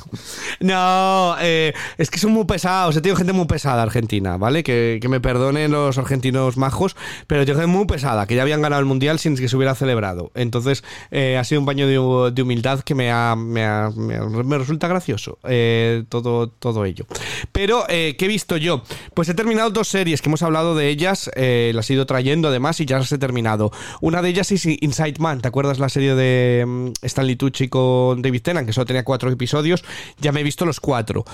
[0.60, 2.96] no, eh, es que son muy pesados.
[2.96, 4.64] He tenido gente muy pesada Argentina, ¿vale?
[4.64, 6.98] Que, me perdonen los argentinos majos,
[7.28, 9.74] pero tengo gente muy pesada, que ya habían ganado el mundial sin que se hubiera
[9.74, 10.32] celebrado.
[10.36, 16.50] Entonces, eh, ha sido un baño de, humildad que me, me, resulta gracioso eh, todo,
[16.50, 17.06] todo ello.
[17.54, 18.84] Pero, ¿qué he visto yo?
[19.14, 22.82] Pues he terminado dos series que hemos hablado de ellas, las he ido trayendo además
[22.82, 23.72] y ya las he terminado.
[24.02, 28.22] Una de ellas es Inside Man, ¿te acuerdas la serie de mm, Stanley Tucci con
[28.22, 28.68] David Tennant?
[28.68, 29.84] Que tenía cuatro episodios,
[30.20, 31.26] ya me he visto los cuatro.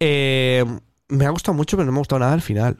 [0.00, 0.64] Eh,
[1.08, 2.76] me ha gustado mucho, pero no me ha gustado nada al final.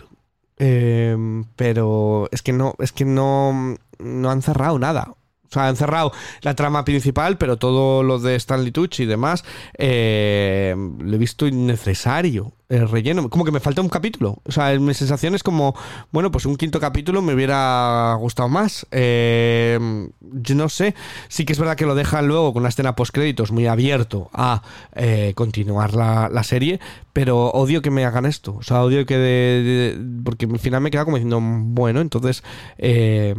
[0.58, 1.16] Eh,
[1.56, 5.14] pero es que no, es que no, no han cerrado nada.
[5.52, 9.44] O sea, han cerrado la trama principal, pero todo lo de Stanley Tucci y demás
[9.76, 12.54] eh, lo he visto innecesario.
[12.70, 14.38] El relleno, como que me falta un capítulo.
[14.44, 15.74] O sea, mi sensación es como,
[16.10, 18.86] bueno, pues un quinto capítulo me hubiera gustado más.
[18.92, 19.78] Eh,
[20.20, 20.94] yo no sé.
[21.28, 24.30] Sí que es verdad que lo dejan luego con una escena post créditos muy abierto
[24.32, 24.62] a
[24.94, 26.80] eh, continuar la, serie,
[27.12, 28.54] pero odio que me hagan esto.
[28.54, 32.42] O sea, odio que de, porque al final me queda como diciendo, bueno, entonces
[32.78, 33.34] eh,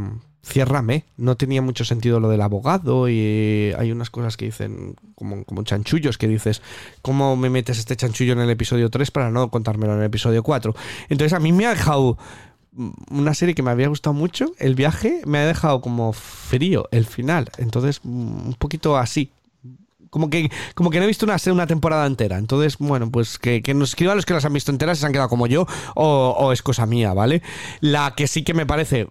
[0.46, 1.06] ciérrame.
[1.18, 5.64] No tenía mucho sentido lo del abogado y hay unas cosas que dicen como, como
[5.64, 6.62] chanchullos que dices,
[7.02, 10.44] ¿cómo me metes este chanchullo en el episodio 3 para no contármelo en el episodio
[10.44, 10.76] 4?
[11.10, 12.18] Entonces a mí me ha dejado
[13.10, 17.06] una serie que me había gustado mucho, el viaje me ha dejado como frío el
[17.06, 17.50] final.
[17.58, 19.32] Entonces, mm, un poquito así.
[20.10, 22.38] Como que, como que no he visto una, una temporada entera.
[22.38, 25.08] Entonces, bueno, pues que, que nos escriban los que las han visto enteras y se
[25.08, 27.42] han quedado como yo, o, o es cosa mía, ¿vale?
[27.80, 29.08] La que sí que me parece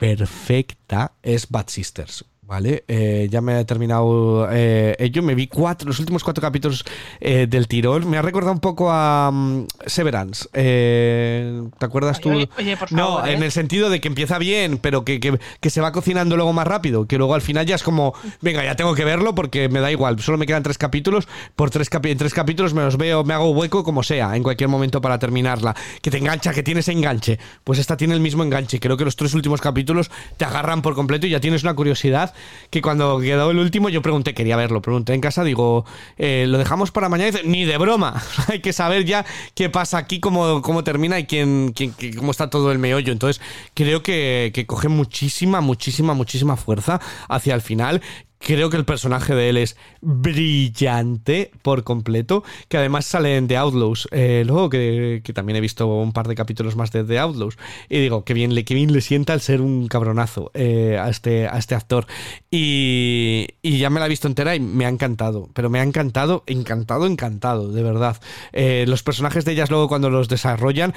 [0.00, 2.24] perfecta es Bad Sisters.
[2.50, 2.82] ¿Vale?
[2.88, 5.22] Eh, ya me he terminado eh, ello.
[5.22, 6.84] Me vi cuatro, los últimos cuatro capítulos
[7.20, 8.10] eh, del tirón.
[8.10, 10.48] Me ha recordado un poco a mm, Severance.
[10.52, 12.30] Eh, ¿Te acuerdas tú?
[12.30, 13.34] oye, oye, por no, favor, ¿eh?
[13.34, 16.52] en el sentido de que empieza bien, pero que, que- que se va cocinando luego
[16.52, 17.06] más rápido.
[17.06, 19.92] Que luego al final ya es como, venga, ya tengo que verlo porque me da
[19.92, 20.18] igual.
[20.18, 21.28] Solo me quedan tres capítulos.
[21.54, 24.42] Por tres, capi- en tres capítulos me los veo, me hago hueco como sea, en
[24.42, 25.76] cualquier momento para terminarla.
[26.02, 27.38] Que te engancha, que tienes enganche.
[27.62, 28.80] Pues esta tiene el mismo enganche.
[28.80, 32.34] Creo que los tres últimos capítulos te agarran por completo y ya tienes una curiosidad
[32.70, 35.84] que cuando quedó el último yo pregunté, quería verlo, pregunté en casa, digo,
[36.18, 37.30] eh, ¿lo dejamos para mañana?
[37.30, 38.22] Dice, ni de broma.
[38.48, 39.24] Hay que saber ya
[39.54, 41.74] qué pasa aquí, cómo, cómo termina y quién,
[42.16, 43.12] cómo está todo el meollo.
[43.12, 43.42] Entonces,
[43.74, 48.00] creo que, que coge muchísima, muchísima, muchísima fuerza hacia el final.
[48.42, 53.58] Creo que el personaje de él es brillante por completo, que además sale en The
[53.58, 57.18] Outlaws, eh, luego que, que también he visto un par de capítulos más de The
[57.18, 57.58] Outlaws,
[57.90, 61.48] y digo, qué bien qué bien le sienta el ser un cabronazo eh, a, este,
[61.48, 62.06] a este actor.
[62.50, 65.82] Y, y ya me la he visto entera y me ha encantado, pero me ha
[65.82, 68.22] encantado, encantado, encantado, de verdad.
[68.52, 70.94] Eh, los personajes de ellas luego cuando los desarrollan,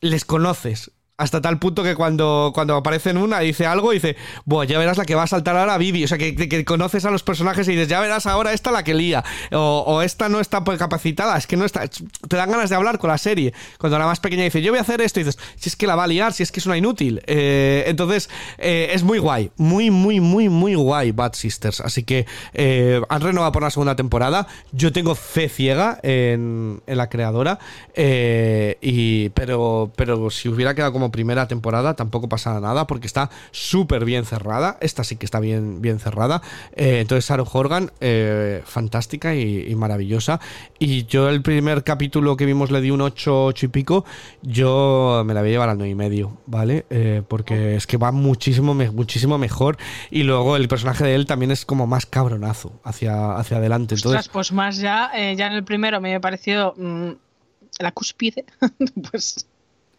[0.00, 0.92] les conoces.
[1.18, 4.98] Hasta tal punto que cuando, cuando aparece en una dice algo dice, Buah, ya verás
[4.98, 6.04] la que va a saltar ahora Vivi.
[6.04, 8.84] O sea, que, que- conoces a los personajes y dices, ya verás ahora esta la
[8.84, 9.24] que lía.
[9.52, 11.88] O, esta no está pues, capacitada, es que no está.
[11.88, 13.54] Te dan ganas de hablar con la serie.
[13.78, 15.86] Cuando la más pequeña dice, yo voy a hacer esto, y dices, si es que
[15.86, 17.22] la va a liar, si es que es una inútil.
[17.26, 19.50] Eh, entonces, eh, es muy guay.
[19.56, 21.80] Muy, muy, muy, muy guay Bad Sisters.
[21.80, 24.48] Así que eh, han renovado por la segunda temporada.
[24.72, 27.58] Yo tengo fe ciega en, en la creadora.
[27.96, 34.04] y, pero, pero si hubiera quedado como primera temporada, tampoco pasa nada porque está súper
[34.04, 34.78] bien cerrada.
[34.80, 36.42] Esta sí que está bien, bien cerrada.
[36.74, 40.40] Eh, entonces, Sarah Horgan, eh, fantástica y, y maravillosa.
[40.78, 44.04] Y yo, el primer capítulo que vimos le di un 8, 8 y pico.
[44.42, 46.86] Yo me la voy a llevar al 9 y medio, ¿vale?
[46.90, 49.76] Eh, porque es que va muchísimo, muchísimo mejor.
[50.10, 53.94] Y luego el personaje de él también es como más cabronazo hacia, hacia adelante.
[53.94, 57.12] Entonces, Ostras, pues más ya, ya en el primero me ha parecido mm,
[57.78, 58.44] la cúspide,
[59.10, 59.46] pues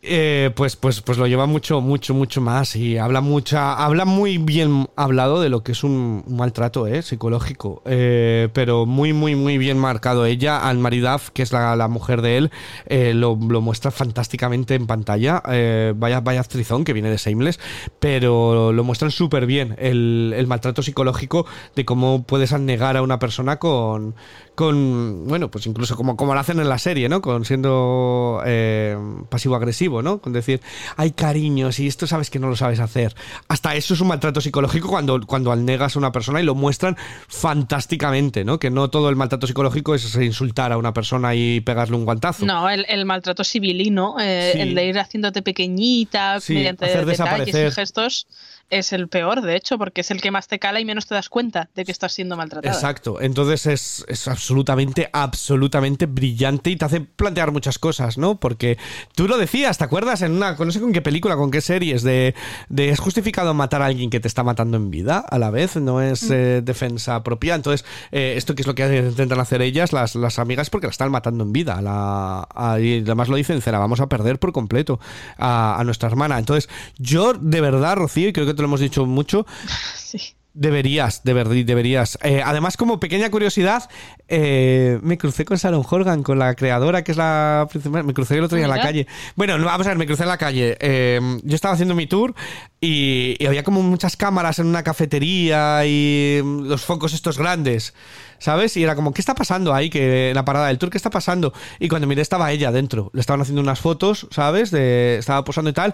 [0.03, 4.37] Eh, pues, pues, pues lo lleva mucho, mucho, mucho más y habla mucha, habla muy
[4.37, 9.57] bien hablado de lo que es un, maltrato eh, psicológico, eh, pero muy, muy, muy
[9.57, 10.27] bien marcado.
[10.27, 12.51] Ella, Anne Marie Duff, que es la, mujer de él,
[12.85, 15.41] eh, lo, muestra fantásticamente en pantalla.
[15.49, 17.59] Eh, vaya, vaya actrizón que viene de Shameless,
[17.99, 23.17] pero lo muestran súper bien el, el maltrato psicológico de cómo puedes anegar a una
[23.17, 24.13] persona con,
[24.57, 27.21] con bueno, pues incluso como, como lo hacen en la serie, ¿no?
[27.21, 28.97] Con siendo eh,
[29.29, 30.17] pasivo-agresivo, ¿no?
[30.19, 30.61] Con decir,
[30.95, 33.13] hay cariños y esto sabes que no lo sabes hacer.
[33.49, 36.97] Hasta eso es un maltrato psicológico cuando, cuando negas a una persona y lo muestran
[37.27, 38.57] fantásticamente, ¿no?
[38.59, 42.45] Que no todo el maltrato psicológico es insultar a una persona y pegarle un guantazo.
[42.45, 44.59] no, el, el maltrato civilino, eh, Sí.
[44.61, 47.67] el de ir haciéndote pequeñita Sí, mediante hacer detalles desaparecer.
[47.67, 48.27] y gestos,
[48.69, 51.15] es el peor, de hecho, porque es el que más te cala y menos te
[51.15, 52.73] das cuenta de que estás siendo maltratada.
[52.73, 58.39] Exacto, entonces es, es absolutamente, absolutamente brillante y te hace plantear muchas cosas, ¿no?
[58.39, 58.77] Porque
[59.13, 60.21] tú lo decías, ¿te acuerdas?
[60.21, 62.33] En una, no sé con qué película, con qué series, de,
[62.69, 65.75] de ¿es justificado matar a alguien que te está matando en vida a la vez?
[65.75, 67.55] No es eh, defensa propia.
[67.55, 70.91] Entonces, eh, esto que es lo que intentan hacer ellas, las, las amigas, porque la
[70.91, 71.81] están matando en vida.
[71.81, 74.97] La, a- y además lo dicen, la vamos a perder por completo
[75.37, 76.39] a, a nuestra hermana.
[76.39, 79.45] Entonces, yo de verdad, Rocío, y creo que te lo hemos dicho mucho,
[79.97, 80.36] Sí.
[80.59, 82.17] Deberías, de verdad, deberías.
[82.23, 83.87] Eh, además, como pequeña curiosidad,
[84.27, 88.03] eh, me crucé con Sharon Horgan, con la creadora que es la principal.
[88.03, 88.87] Me crucé el otro día en la Mira.
[88.87, 89.07] calle.
[89.35, 90.75] Bueno, no, vamos a ver, me crucé en la calle.
[90.79, 92.33] Eh, yo estaba haciendo mi tour
[92.81, 97.93] y, y había como muchas cámaras en una cafetería y mm, los focos estos grandes.
[98.39, 98.75] ¿Sabes?
[98.77, 99.91] Y era como, ¿qué está pasando ahí?
[99.91, 101.53] Que en la parada del tour, ¿qué está pasando?
[101.79, 103.11] Y cuando miré estaba ella dentro.
[103.13, 104.71] Le estaban haciendo unas fotos, ¿sabes?
[104.71, 105.93] De, estaba posando y tal.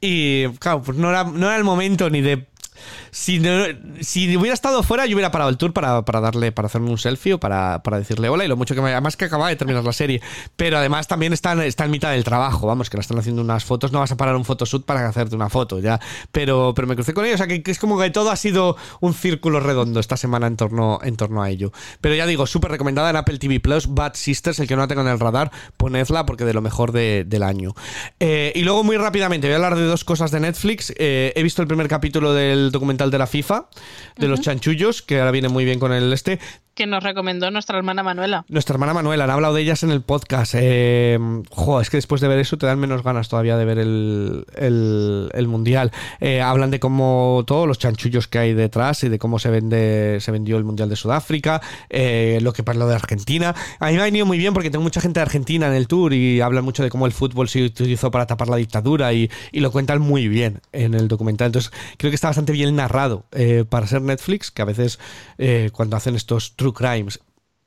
[0.00, 2.48] Y claro, pues no era, no era el momento ni de
[3.10, 3.64] si, no-
[4.00, 6.98] si hubiera estado fuera, yo hubiera parado el tour para, para darle, para hacerme un
[6.98, 8.90] selfie o para, para decirle hola y lo mucho que me.
[8.92, 10.20] Además que acaba de terminar la serie.
[10.56, 13.64] Pero además también está, está en mitad del trabajo, vamos, que la están haciendo unas
[13.64, 13.92] fotos.
[13.92, 16.00] No vas a parar un photoshoot para hacerte una foto, ya.
[16.32, 18.36] Pero, pero me crucé con ella, o sea que, que es como que todo ha
[18.36, 21.72] sido un círculo redondo esta semana en torno, en torno a ello.
[22.00, 24.88] Pero ya digo, súper recomendada en Apple TV Plus, Bad Sisters, el que no la
[24.88, 27.74] tenga en el radar, ponedla porque de lo mejor de- del año.
[28.18, 30.92] Eh, y luego, muy rápidamente, voy a hablar de dos cosas de Netflix.
[30.96, 33.68] Eh, he visto el primer capítulo del documental de la FIFA,
[34.16, 36.38] de los chanchullos, que ahora viene muy bien con el este.
[36.80, 38.46] Que nos recomendó nuestra hermana Manuela.
[38.48, 40.54] Nuestra hermana Manuela, han hablado de ellas en el podcast.
[40.56, 41.18] Eh,
[41.82, 45.46] es que después de ver eso te dan menos ganas todavía de ver el, el,
[45.46, 45.92] Mundial.
[46.20, 50.20] Eh, hablan de cómo todos los chanchullos que hay detrás y de cómo se vende
[50.22, 53.54] se vendió el Mundial de Sudáfrica, eh, lo que parlo de Argentina.
[53.78, 55.86] A mí me ha venido muy bien porque tengo mucha gente de Argentina en el
[55.86, 59.30] tour y hablan mucho de cómo el fútbol se utilizó para tapar la dictadura y,
[59.52, 61.48] y lo cuentan muy bien en el documental.
[61.48, 64.98] Entonces creo que está bastante bien narrado eh, para ser Netflix, que a veces
[65.72, 67.20] cuando hacen estos crimes,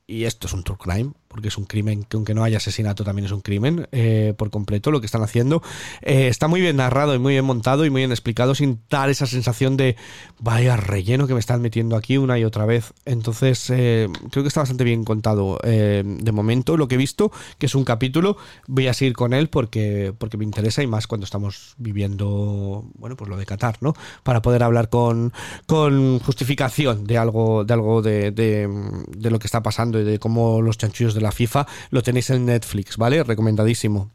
[0.07, 3.03] y esto es un true crime, porque es un crimen que aunque no haya asesinato
[3.03, 5.63] también es un crimen eh, por completo lo que están haciendo.
[6.03, 9.09] Eh, está muy bien narrado y muy bien montado y muy bien explicado sin dar
[9.09, 9.95] esa sensación de
[10.39, 12.93] vaya relleno que me están metiendo aquí una y otra vez.
[13.05, 17.65] Entonces eh, creo que está bastante bien contado de momento lo que he visto, que
[17.65, 18.37] es un capítulo.
[18.67, 23.15] Voy a seguir con él porque, porque me interesa y más cuando estamos viviendo, bueno,
[23.17, 23.95] pues lo de Qatar, ¿no?
[24.21, 25.33] Para poder hablar con,
[25.65, 28.69] con justificación de algo, de algo de, de,
[29.07, 32.29] de lo que está pasando y de cómo los chanchullos de la FIFA, lo tenéis
[32.29, 33.23] en Netflix, ¿vale?
[33.23, 34.11] Recomendadísimo.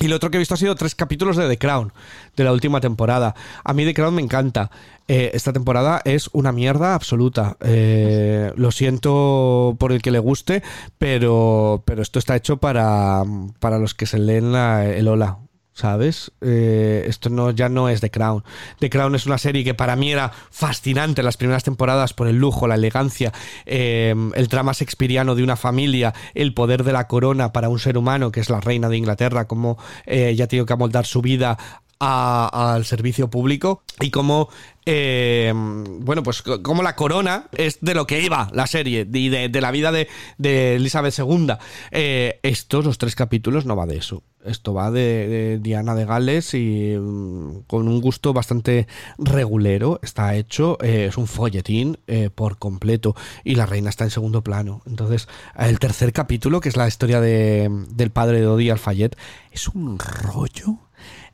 [0.00, 1.92] Y lo otro que he visto ha sido tres capítulos de The Crown,
[2.36, 3.34] de la última temporada.
[3.62, 4.70] A mí The Crown me encanta.
[5.06, 7.56] Eh, esta temporada es una mierda absoluta.
[7.60, 10.62] Eh, lo siento por el que le guste,
[10.98, 13.22] pero, pero esto está hecho para,
[13.60, 15.38] para los que se leen el hola.
[15.74, 16.32] ¿Sabes?
[16.42, 18.44] Eh, esto no, ya no es The Crown.
[18.78, 22.36] The Crown es una serie que para mí era fascinante las primeras temporadas por el
[22.36, 23.32] lujo, la elegancia,
[23.64, 27.96] eh, el drama shakespeariano de una familia, el poder de la corona para un ser
[27.96, 31.56] humano que es la reina de Inglaterra, como eh, ya tiene que amoldar su vida
[32.04, 34.48] al servicio público y cómo
[34.84, 39.48] eh, bueno pues como la corona es de lo que iba la serie y de,
[39.48, 41.52] de la vida de, de Elizabeth II
[41.92, 46.54] Eh, estos los tres capítulos no va de eso esto va de, Diana de Gales
[46.54, 48.86] y mm, con un gusto bastante
[49.18, 54.10] regulero está hecho eh, es un folletín eh, por completo y la reina está en
[54.10, 54.82] segundo plano.
[54.86, 59.16] Entonces el tercer capítulo que es la historia de, del padre de Dodi Alfayet
[59.50, 60.78] es un rollo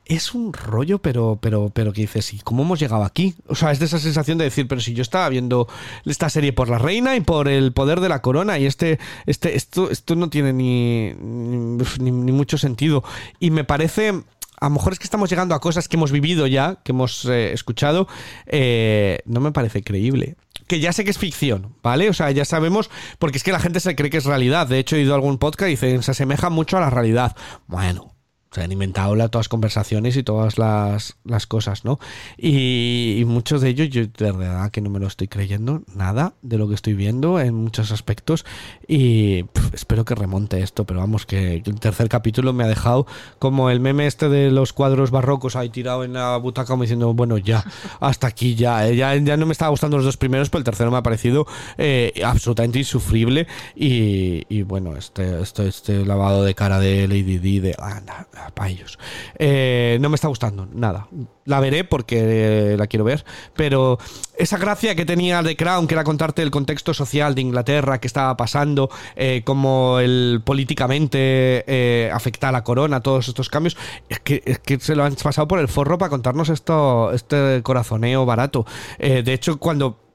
[0.09, 3.35] es un rollo, pero, pero, pero que dices, ¿y cómo hemos llegado aquí?
[3.47, 5.67] O sea, es de esa sensación de decir, pero si yo estaba viendo
[6.03, 9.55] esta serie por la reina y por el poder de la corona, y este, este,
[9.55, 13.03] esto, esto no tiene ni, ni, mucho sentido.
[13.39, 14.23] Y me parece.
[14.61, 17.23] A lo mejor es que estamos llegando a cosas que hemos vivido ya, que hemos
[17.25, 18.07] eh, escuchado.
[18.47, 20.35] eh, no me parece creíble
[20.67, 22.09] que ya sé que es ficción, ¿vale?
[22.09, 24.67] O sea, ya sabemos, porque es que la gente se cree que es realidad.
[24.67, 27.35] De hecho, he ido a algún podcast y dicen, se asemeja mucho a la realidad.
[27.65, 28.13] Bueno,
[28.51, 31.99] se han inventado la- todas las conversaciones y todas las, las cosas, ¿no?
[32.37, 36.33] Y, y muchos de ellos yo de verdad que no me lo estoy creyendo nada
[36.41, 38.45] de lo que estoy viendo en muchos aspectos
[38.87, 43.05] y espero que remonte esto, pero vamos que el tercer capítulo me ha dejado
[43.37, 47.13] como el meme este de los cuadros barrocos ahí tirado en la butaca como diciendo,
[47.13, 47.63] bueno, ya,
[47.99, 50.65] hasta aquí ya, eh, ya, ya no me estaba gustando los dos primeros, pero el
[50.65, 51.45] tercero me ha parecido
[51.77, 57.75] eh, absolutamente insufrible y, bueno, este, este, este lavado de cara de Lady D de...
[57.79, 58.97] anda, para ellos.
[59.37, 61.07] Eh, no me está gustando, nada.
[61.45, 63.25] La veré porque eh, la quiero ver,
[63.55, 63.97] pero
[64.37, 68.07] esa gracia que tenía The Crown, que era contarte el contexto social de Inglaterra, que
[68.07, 73.77] estaba pasando, eh, cómo el políticamente eh, afecta a la corona, todos estos cambios,
[74.09, 77.61] es que, es que se lo han pasado por el forro para contarnos esto, este
[77.63, 78.65] corazoneo barato.
[78.99, 80.08] De hecho, cuando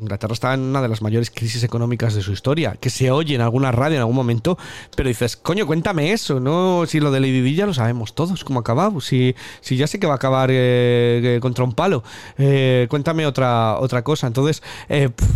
[0.00, 3.34] Inglaterra está en una de las mayores crisis económicas de su historia, que se oye
[3.34, 4.56] en alguna radio en algún momento,
[4.96, 6.86] pero dices, coño, cuéntame eso, ¿no?
[6.86, 9.86] Si lo de Lady Di ya lo sabemos todos, cómo ha acabado, si, si ya
[9.86, 12.02] sé que va a acabar eh, eh, contra un palo,
[12.38, 14.26] eh, cuéntame otra, otra cosa.
[14.26, 14.62] Entonces,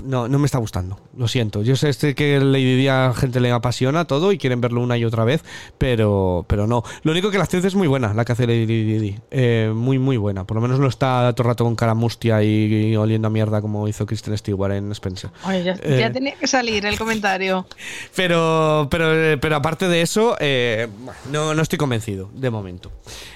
[0.04, 1.62] no, no me está gustando, lo siento.
[1.62, 4.96] Yo sé este que Lady Di a gente le apasiona todo y quieren verlo una
[4.96, 5.44] y otra vez,
[5.76, 6.82] pero, pero no.
[7.02, 9.16] Lo único que la actriz es muy buena, la que hace Lady Di,
[9.74, 10.44] muy, muy buena.
[10.44, 13.30] Por lo menos no está todo el rato con cara mustia y, y oliendo a
[13.30, 15.30] mierda como hizo Kristen Stewart en Spencer.
[15.44, 15.98] Oye, ya, Eh.
[16.00, 17.66] ya tenía que salir el comentario.
[18.16, 20.88] Pero, pero, eh, pero aparte de eso, eh,
[21.30, 22.90] no, no estoy convencido, de momento.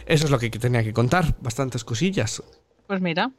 [0.07, 1.35] Eso es lo que tenía que contar.
[1.41, 2.43] Bastantes cosillas.
[2.87, 3.31] Pues mira.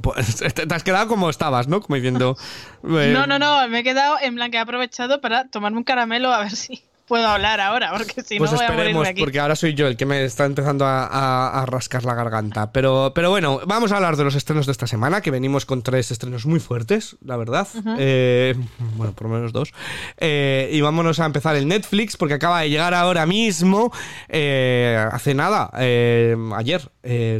[0.00, 1.80] Pues, te te has quedado como estabas, ¿no?
[1.80, 2.36] Como diciendo.
[2.84, 5.84] eh, No, no, no, me he quedado en plan que he aprovechado para tomarme un
[5.84, 9.08] caramelo a ver si puedo hablar ahora, porque si Pues no voy a morirme esperemos,
[9.08, 9.20] aquí.
[9.20, 12.72] porque ahora soy yo el que me está empezando a, a- a rascar la garganta.
[12.72, 15.82] Pero, pero bueno, vamos a hablar de los estrenos de esta semana, que venimos con
[15.82, 17.68] tres estrenos muy fuertes, la verdad.
[17.98, 18.54] Eh,
[18.96, 19.72] bueno, por lo menos dos.
[20.18, 23.92] Eh, y vámonos a empezar el Netflix, porque acaba de llegar ahora mismo,
[24.28, 26.90] eh, hace nada, eh, ayer,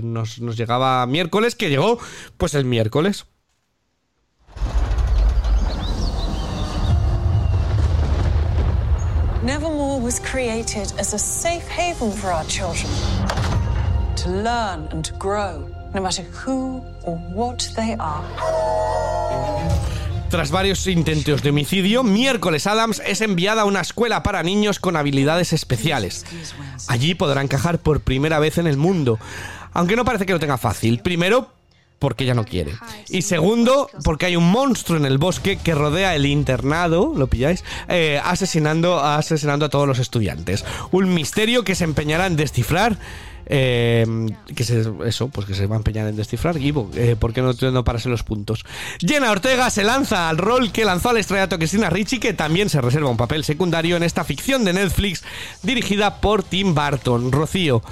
[0.03, 1.99] nos, nos llegaba miércoles, que llegó
[2.37, 3.27] pues el miércoles.
[9.43, 12.89] Nevermore was created as a safe haven for our children
[14.15, 18.23] to learn and to grow, no matter who or what they are.
[20.31, 24.97] Tras varios intentos de homicidio, miércoles Adams es enviada a una escuela para niños con
[24.97, 26.25] habilidades especiales.
[26.87, 29.19] Allí podrá encajar por primera vez en el mundo,
[29.73, 31.01] aunque no parece que lo tenga fácil.
[31.01, 31.51] Primero,
[32.03, 32.73] porque ella no quiere.
[33.09, 37.63] Y segundo, porque hay un monstruo en el bosque que rodea el internado, ¿lo pilláis?
[37.89, 40.65] Eh, asesinando, asesinando a todos los estudiantes.
[40.91, 42.99] Un misterio que se empeñará en descifrar.
[43.47, 44.07] eh,
[44.55, 46.59] que se, eso, pues que se va a empeñar en descifrar.
[46.59, 48.65] Givo, eh, ¿por qué no, no pararse los puntos?
[48.99, 52.81] Jenna Ortega se lanza al rol que lanzó al estrellato Cristina Ricci, que también se
[52.81, 55.23] reserva un papel secundario en esta ficción de Netflix
[55.63, 57.31] dirigida por Tim Burton.
[57.31, 57.83] Rocío,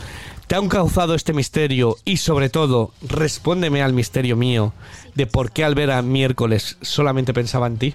[0.51, 1.97] ¿te han causado este misterio?
[2.05, 4.73] Y sobre todo, respóndeme al misterio mío
[5.15, 7.95] de por qué al ver a miércoles solamente pensaba en ti.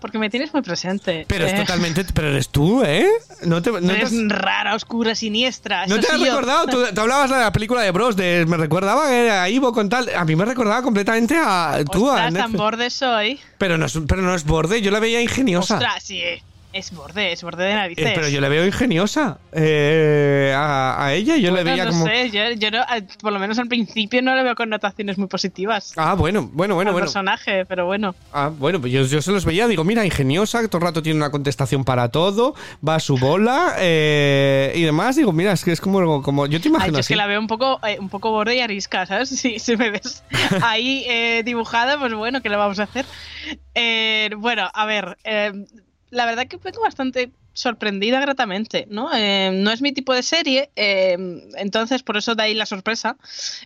[0.00, 1.24] Porque me tienes muy presente.
[1.26, 2.04] Pero es Eh, totalmente.
[2.14, 3.04] Pero eres tú, ¿eh?
[3.44, 5.88] No te, no te eres has- rara, oscura, siniestra.
[5.88, 6.26] ¿No te has yo.
[6.26, 6.66] recordado?
[6.68, 8.14] Tú, tú hablabas de la película de Bros.
[8.14, 10.08] De, me recordaba que era Ivo con tal.
[10.16, 12.08] A mí me recordaba completamente a tú.
[12.08, 12.58] a Ostras, tan Netflix.
[12.58, 13.40] borde soy.
[13.58, 15.74] pero, no es, pero no es borde, yo la veía ingeniosa.
[15.74, 16.22] Ostras, sí.
[16.72, 18.06] Es borde, es borde de narices.
[18.06, 21.36] Eh, pero yo la veo ingeniosa eh, a, a ella.
[21.36, 22.06] Yo le Bueno, veía no como.
[22.06, 22.84] sé, yo, yo no,
[23.20, 26.90] por lo menos al principio no le veo connotaciones muy positivas Ah, bueno, bueno, bueno,
[26.90, 27.06] al bueno.
[27.06, 28.14] personaje, pero bueno.
[28.32, 31.02] Ah, bueno, pues yo, yo se los veía, digo, mira, ingeniosa, que todo el rato
[31.02, 32.54] tiene una contestación para todo,
[32.86, 35.16] va a su bola eh, y demás.
[35.16, 37.14] Digo, mira, es que es como, como yo te Ay, imagino yo es así.
[37.14, 39.28] que la veo un poco, un poco borde y arisca, ¿sabes?
[39.40, 40.22] Si, si me ves
[40.62, 43.06] ahí dibujada, pues bueno, ¿qué le vamos a hacer?
[44.38, 45.16] Bueno, a ver,
[46.10, 49.10] la verdad que vengo bastante sorprendida gratamente, ¿no?
[49.12, 51.16] Eh, no es mi tipo de serie, eh,
[51.56, 53.16] entonces por eso de ahí la sorpresa,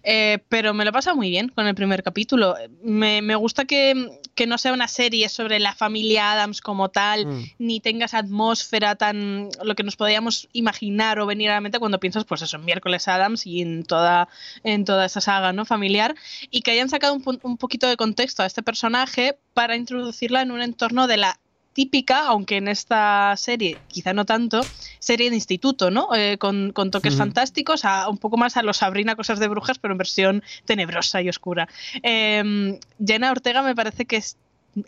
[0.03, 2.57] eh, pero me lo pasa muy bien con el primer capítulo.
[2.83, 7.27] Me, me gusta que, que no sea una serie sobre la familia Adams como tal,
[7.27, 7.45] Mm.
[7.59, 11.79] ni tenga esa atmósfera tan lo que nos podíamos imaginar o venir a la mente
[11.79, 14.29] cuando piensas pues eso en miércoles Adams y en toda
[14.65, 16.15] en toda esa saga no familiar
[16.51, 20.51] y que hayan sacado un, un poquito de contexto a este personaje para introducirla en
[20.51, 21.39] un entorno de la
[21.75, 24.63] típica, aunque en esta serie quizá no tanto,
[24.99, 26.15] serie de instituto, ¿no?
[26.15, 29.79] Eh, con, con toques fantásticos, a, un poco más a los Sabrina Cosas de Brujas,
[29.79, 31.69] pero en versión tenebrosa y oscura.
[32.03, 34.39] Eh, Jenna Ortega me parece que es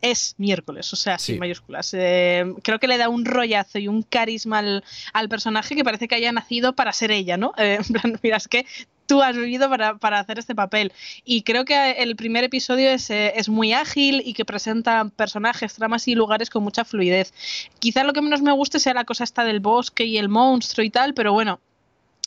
[0.00, 1.26] es miércoles, o sea, Sí.
[1.34, 1.94] sin mayúsculas.
[1.94, 6.08] Eh, creo que le da un rollazo y un carisma al, al personaje que parece
[6.08, 7.52] que haya nacido para ser ella, ¿no?
[7.56, 8.66] Eh, en plan, mira, es que
[9.06, 10.92] tú has vivido para, para hacer este papel.
[11.24, 15.74] Y creo que el primer episodio es, eh, es muy ágil y que presenta personajes,
[15.74, 17.32] tramas y lugares con mucha fluidez.
[17.78, 20.84] Quizá lo que menos me guste sea la cosa esta del bosque y el monstruo
[20.84, 21.60] y tal, pero bueno,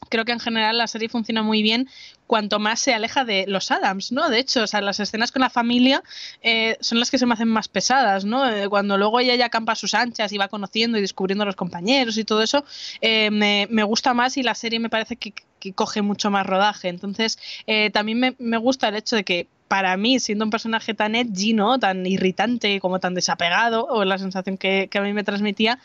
[0.10, 1.89] creo que en general la serie funciona muy bien
[2.26, 4.30] cuanto más se aleja de los Adams, ¿no?
[4.30, 6.04] De hecho, o sea, las escenas con la familia
[6.42, 8.48] eh, son las que se me hacen más pesadas, ¿no?
[8.48, 11.46] Eh, cuando luego ella ya acampa a sus anchas y va conociendo y descubriendo a
[11.48, 12.63] los compañeros y todo eso,
[13.02, 16.89] me, me gusta más y la serie me parece que, que coge mucho más rodaje.
[16.89, 20.93] Entonces, eh, también me, me gusta el hecho de que para mí, siendo un personaje
[20.93, 21.80] tan edgy, ¿no?
[21.80, 25.80] Tan irritante como tan desapegado, o la sensación que, que a mí me transmitía,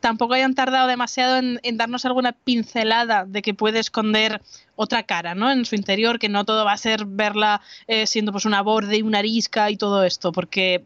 [0.00, 4.42] tampoco hayan tardado demasiado en, en darnos alguna pincelada de que puede esconder
[4.74, 5.50] otra cara, ¿no?
[5.50, 8.98] En su interior, que no todo va a ser verla eh, siendo pues una borde
[8.98, 10.84] y una arisca y todo esto, porque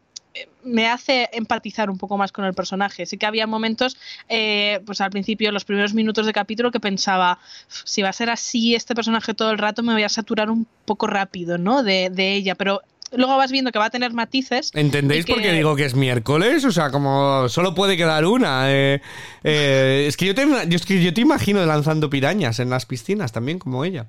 [0.63, 3.05] me hace empatizar un poco más con el personaje.
[3.05, 3.97] Sí que había momentos,
[4.29, 8.29] eh, pues al principio, los primeros minutos de capítulo, que pensaba, si va a ser
[8.29, 11.83] así este personaje todo el rato, me voy a saturar un poco rápido, ¿no?
[11.83, 12.81] De, de ella, pero
[13.13, 14.71] luego vas viendo que va a tener matices.
[14.73, 16.65] ¿Entendéis que- por qué digo que es miércoles?
[16.65, 18.71] O sea, como solo puede quedar una.
[18.71, 19.01] eh,
[19.43, 22.85] eh, es, que yo te, yo, es que yo te imagino lanzando pirañas en las
[22.85, 24.07] piscinas también, como ella.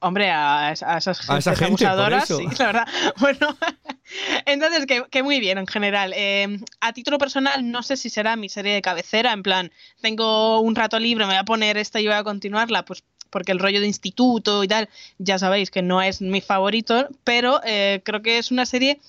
[0.00, 2.86] Hombre, a, a esas A esa gente, abusadoras, sí, la verdad.
[3.18, 3.56] Bueno,
[4.46, 6.12] entonces, que, muy bien en general.
[6.16, 10.60] Eh, a título personal, no sé si será mi serie de cabecera, en plan, tengo
[10.60, 13.58] un rato libre, me voy a poner esta y voy a continuarla, pues porque el
[13.58, 14.88] rollo de instituto y tal,
[15.18, 19.00] ya sabéis que no es mi favorito, pero eh, creo que es una serie...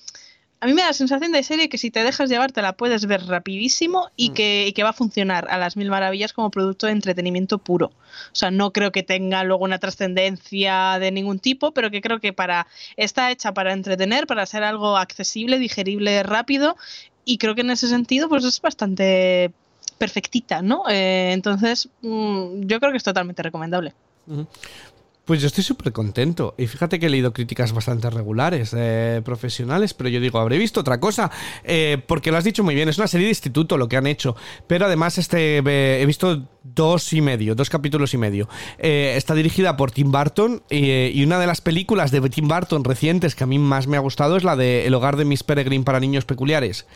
[0.60, 2.72] A mí me da la sensación de serie que si te dejas llevar te la
[2.72, 4.34] puedes ver rapidísimo y, Mm.
[4.34, 7.86] que, y que va a funcionar a las mil maravillas como producto de entretenimiento puro.
[7.86, 12.18] O sea, no creo que tenga luego una trascendencia de ningún tipo, pero que creo
[12.18, 12.66] que para
[12.96, 16.76] está hecha para entretener, para ser algo accesible, digerible, rápido
[17.24, 19.52] y creo que en ese sentido pues es bastante
[19.96, 20.88] perfectita, ¿no?
[20.88, 23.94] Eh, entonces, mm, yo creo que es totalmente recomendable.
[25.28, 26.54] Pues yo estoy súper contento.
[26.56, 30.80] Y fíjate que he leído críticas bastante regulares, eh, profesionales, pero yo digo, habré visto
[30.80, 31.30] otra cosa.
[31.64, 34.06] Eh, porque lo has dicho muy bien, es una serie de instituto lo que han
[34.06, 34.36] hecho.
[34.66, 38.48] Pero además, este eh, he visto Dos y medio, dos capítulos y medio.
[38.78, 43.34] Eh, está dirigida por Tim Burton y una de las películas de Tim Burton recientes
[43.34, 45.84] que a mí más me ha gustado es la de El hogar de Miss Peregrine
[45.84, 46.86] para niños peculiares,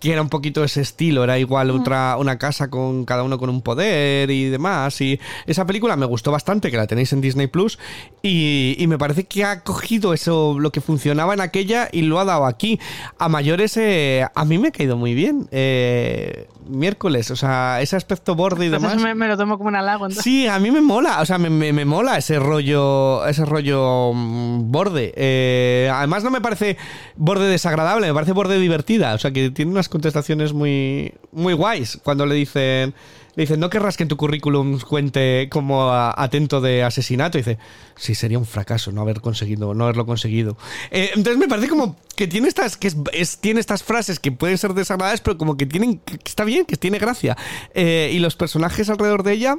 [0.00, 3.50] que era un poquito ese estilo, era igual otra, una casa con cada uno con
[3.50, 5.00] un poder y demás.
[5.00, 7.78] Y esa película me gustó bastante, que la tenéis en Disney Plus,
[8.22, 12.20] y, y me parece que ha cogido eso, lo que funcionaba en aquella y lo
[12.20, 12.78] ha dado aquí.
[13.18, 15.48] A mayores, eh, a mí me ha caído muy bien.
[15.50, 19.00] Eh, miércoles, o sea, ese aspecto borde y demás.
[19.00, 20.04] me, me lo tomo como un halago.
[20.04, 20.22] entonces.
[20.22, 24.12] Sí, a mí me mola, o sea, me, me- me mola ese rollo, ese rollo
[24.14, 25.14] mm, borde.
[25.16, 26.76] Eh, además no me parece
[27.16, 31.98] borde desagradable, me parece borde divertida, o sea, que tiene unas contestaciones muy, muy guays
[32.02, 32.94] cuando le dicen,
[33.34, 37.58] le dicen, no querrás que en tu currículum cuente como atento de asesinato, dice,
[37.96, 40.56] sí, sería un fracaso no haber conseguido, no haberlo conseguido.
[40.90, 44.58] Eh, entonces me parece como que tiene estas, que es, tiene estas frases que pueden
[44.58, 47.36] ser desagradables, pero como que tienen, está bien, que tiene gracia.
[47.74, 49.58] Eh, y los personajes alrededor de ella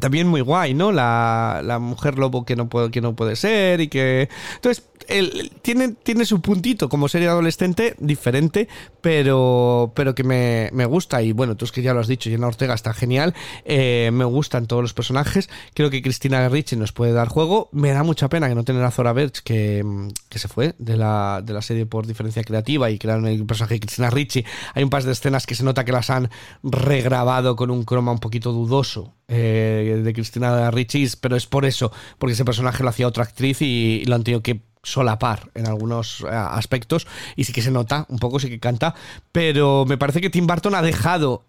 [0.00, 0.92] también muy guay, ¿no?
[0.92, 4.28] La, la mujer lobo que no puede, que no puede ser y que...
[4.56, 8.68] Entonces, el- tiene, tiene su puntito como serie adolescente diferente,
[9.00, 11.22] pero, pero que me, me gusta.
[11.22, 13.34] Y bueno, tú es que ya lo has dicho, Jenna Ortega está genial.
[13.64, 15.48] eh, me gustan todos los personajes.
[15.74, 17.68] Creo que Cristina Ricci nos puede dar juego.
[17.72, 19.84] Me da mucha pena que no tener a Zora Birch, que,
[20.28, 23.74] que se fue de la, de la serie por diferencia creativa y crearon el personaje
[23.74, 24.44] de Cristina Ricci.
[24.74, 26.30] Hay un par de escenas que se nota que las han
[26.62, 31.92] regrabado con un croma un poquito dudoso eh, de Cristina Ricci, pero es por eso,
[32.18, 36.22] porque ese personaje lo hacía otra actriz y, lo han tenido que solapar en algunos
[36.22, 37.06] eh, aspectos
[37.36, 38.94] y sí que se nota un poco, sí que canta,
[39.32, 41.44] pero me parece que Tim Burton ha dejado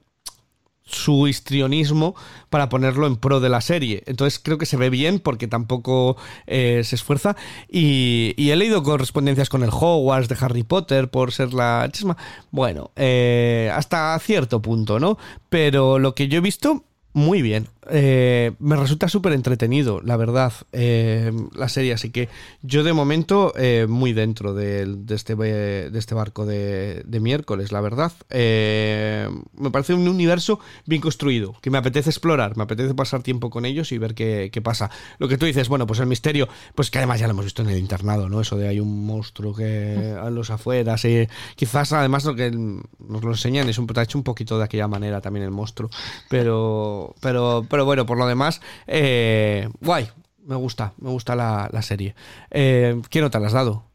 [0.90, 2.16] su histrionismo
[2.50, 4.04] para ponerlo en pro de la serie.
[4.08, 6.18] Entonces creo que se ve bien porque tampoco
[6.48, 7.36] eh, se esfuerza.
[7.70, 12.18] Y, y he leído correspondencias con el Hogwarts de Harry Potter por ser la chisma.
[12.52, 15.18] Bueno, eh, hasta cierto punto, ¿no?
[15.50, 16.84] Pero lo que yo he visto,
[17.20, 17.68] muy bien.
[17.92, 21.94] Eh, me resulta súper entretenido, la verdad, eh, la serie.
[21.94, 22.30] Así que
[22.62, 27.20] yo de momento eh, muy dentro del- de, este, eh, de este barco de, de
[27.20, 28.12] miércoles, la verdad.
[28.30, 29.28] Eh,
[29.58, 33.66] me parece un universo bien construido, que me apetece explorar, me apetece pasar tiempo con
[33.66, 34.90] ellos y ver qué, qué pasa.
[35.18, 37.62] Lo que tú dices, bueno, pues el misterio, pues que además ya lo hemos visto
[37.62, 38.42] en el internado, ¿no?
[38.42, 41.04] Eso de hay un monstruo que a los afueras.
[41.06, 44.88] y quizás además lo que nos lo enseñan es un, hecho un poquito de aquella
[44.88, 45.90] manera también el monstruo.
[46.30, 50.08] Pero, pero, pero bueno, por lo demás, eh, guay.
[50.46, 52.16] Me gusta, me gusta la, la serie.
[52.50, 53.86] Eh, ¿Qué nota le has dado?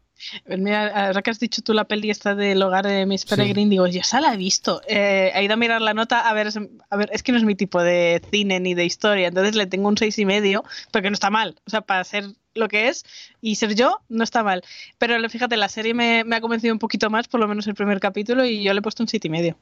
[0.45, 3.69] Pues Mira, ahora que has dicho tú la peli esta del hogar de Miss Peregrine,
[3.69, 4.81] digo, yo esa la he visto.
[4.87, 6.57] Eh, he ido a mirar la nota, a ver, es-
[6.89, 9.65] a ver, es que no es mi tipo de cine ni de historia, entonces le
[9.65, 11.55] tengo un seis y medio, porque no está mal.
[11.67, 12.23] O sea, para ser
[12.53, 13.03] lo que es
[13.51, 14.63] y ser yo, no está mal.
[14.97, 17.75] Pero fíjate, la serie me, me ha convencido un poquito más, por lo menos el
[17.75, 19.57] primer capítulo, y yo le he puesto un siete y medio.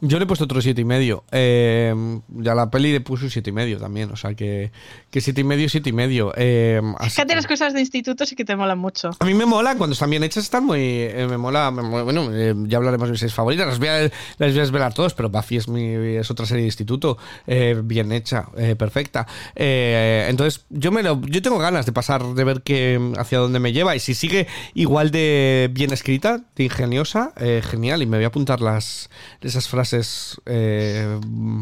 [0.00, 1.24] Yo le he puesto otro siete y medio.
[1.32, 1.94] Eh,
[2.28, 4.10] ya la peli le puse un siete y medio también.
[4.10, 4.70] O sea que,
[5.10, 6.32] que siete y medio, siete y medio.
[6.36, 9.10] Eh, Fíjate que- las cosas de instituto sí que te molan mucho.
[9.18, 10.80] A mí me mola, cuando están bien hechas, están muy.
[10.80, 11.70] eh, me mola.
[11.70, 13.66] me mola- bueno, eh, ya hablaremos de mis seis favoritas.
[13.66, 15.82] Las voy a, las voy a desvelar todos, pero Buffy es, mi,
[16.16, 17.18] es otra serie de instituto.
[17.46, 19.26] eh, bien hecha, eh, perfecta.
[19.54, 23.58] Eh, entonces, yo me lo, yo tengo ganas de pasar, de ver qué, hacia dónde
[23.58, 23.94] me lleva.
[23.94, 28.02] Y si sigue igual de bien escrita, de ingeniosa, eh, genial.
[28.02, 29.10] Y me voy a apuntar las
[29.40, 31.18] esas frases eh,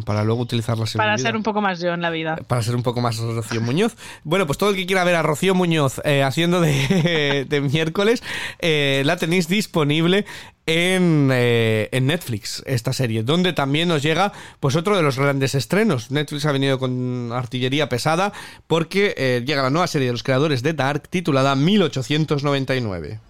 [0.06, 2.36] para luego utilizarlas en Para mi vida ser un poco más yo en la vida.
[2.46, 3.96] para ser un poco más Rocío Muñoz.
[4.24, 8.22] Bueno, pues todo el que quiera ver a Rocío Muñoz eh, haciendo de, de miércoles,
[8.58, 10.24] eh, la tenéis disponible
[10.66, 15.54] en, eh, en Netflix, esta serie, donde también nos llega pues otro de los grandes
[15.54, 16.10] estrenos.
[16.10, 18.32] Netflix ha venido con artillería pesada
[18.66, 23.20] porque eh, llega la nueva serie de los creadores de Dark titulada 1899.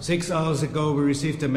[0.00, 1.48] Six hours ago, we received a.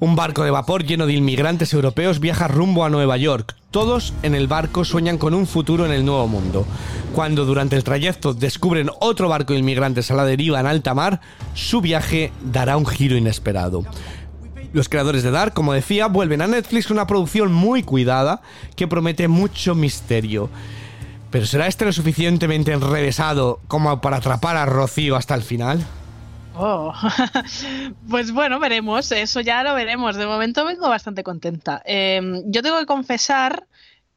[0.00, 3.56] Un barco de vapor lleno de inmigrantes europeos viaja rumbo a Nueva York.
[3.70, 6.66] Todos en el barco sueñan con un futuro en el nuevo mundo.
[7.14, 11.20] Cuando durante el trayecto descubren otro barco de inmigrantes a la deriva en alta mar,
[11.54, 13.84] su viaje dará un giro inesperado.
[14.74, 18.42] Los creadores de Dark, como decía, vuelven a Netflix una producción muy cuidada
[18.76, 20.50] que promete mucho misterio.
[21.30, 25.86] Pero ¿será este lo suficientemente enrevesado como para atrapar a Rocío hasta el final?
[26.62, 26.92] Oh.
[28.10, 30.16] pues bueno, veremos, eso ya lo veremos.
[30.16, 31.82] De momento vengo bastante contenta.
[31.86, 33.66] Eh, yo tengo que confesar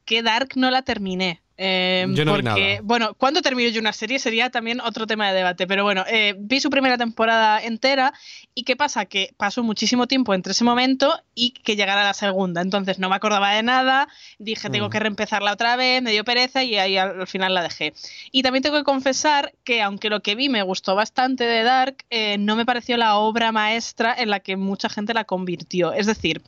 [0.04, 1.43] que Dark no la terminé.
[1.56, 2.80] Eh, Yo no vi porque, nada.
[2.82, 6.34] bueno, cuando termino yo una serie sería también otro tema de debate, pero bueno, eh,
[6.36, 8.12] vi su primera temporada entera
[8.56, 9.04] y ¿qué pasa?
[9.06, 13.14] Que pasó muchísimo tiempo entre ese momento y que llegara la segunda, entonces no me
[13.14, 14.08] acordaba de nada,
[14.40, 14.90] dije tengo Mm.
[14.90, 17.94] que reempezarla otra vez, me dio pereza y ahí al, al final la dejé.
[18.32, 21.98] Y también tengo que confesar que aunque lo que vi me gustó bastante de Dark,
[22.10, 25.92] eh, no me pareció la obra maestra en la que mucha gente la convirtió.
[25.92, 26.42] Es decir,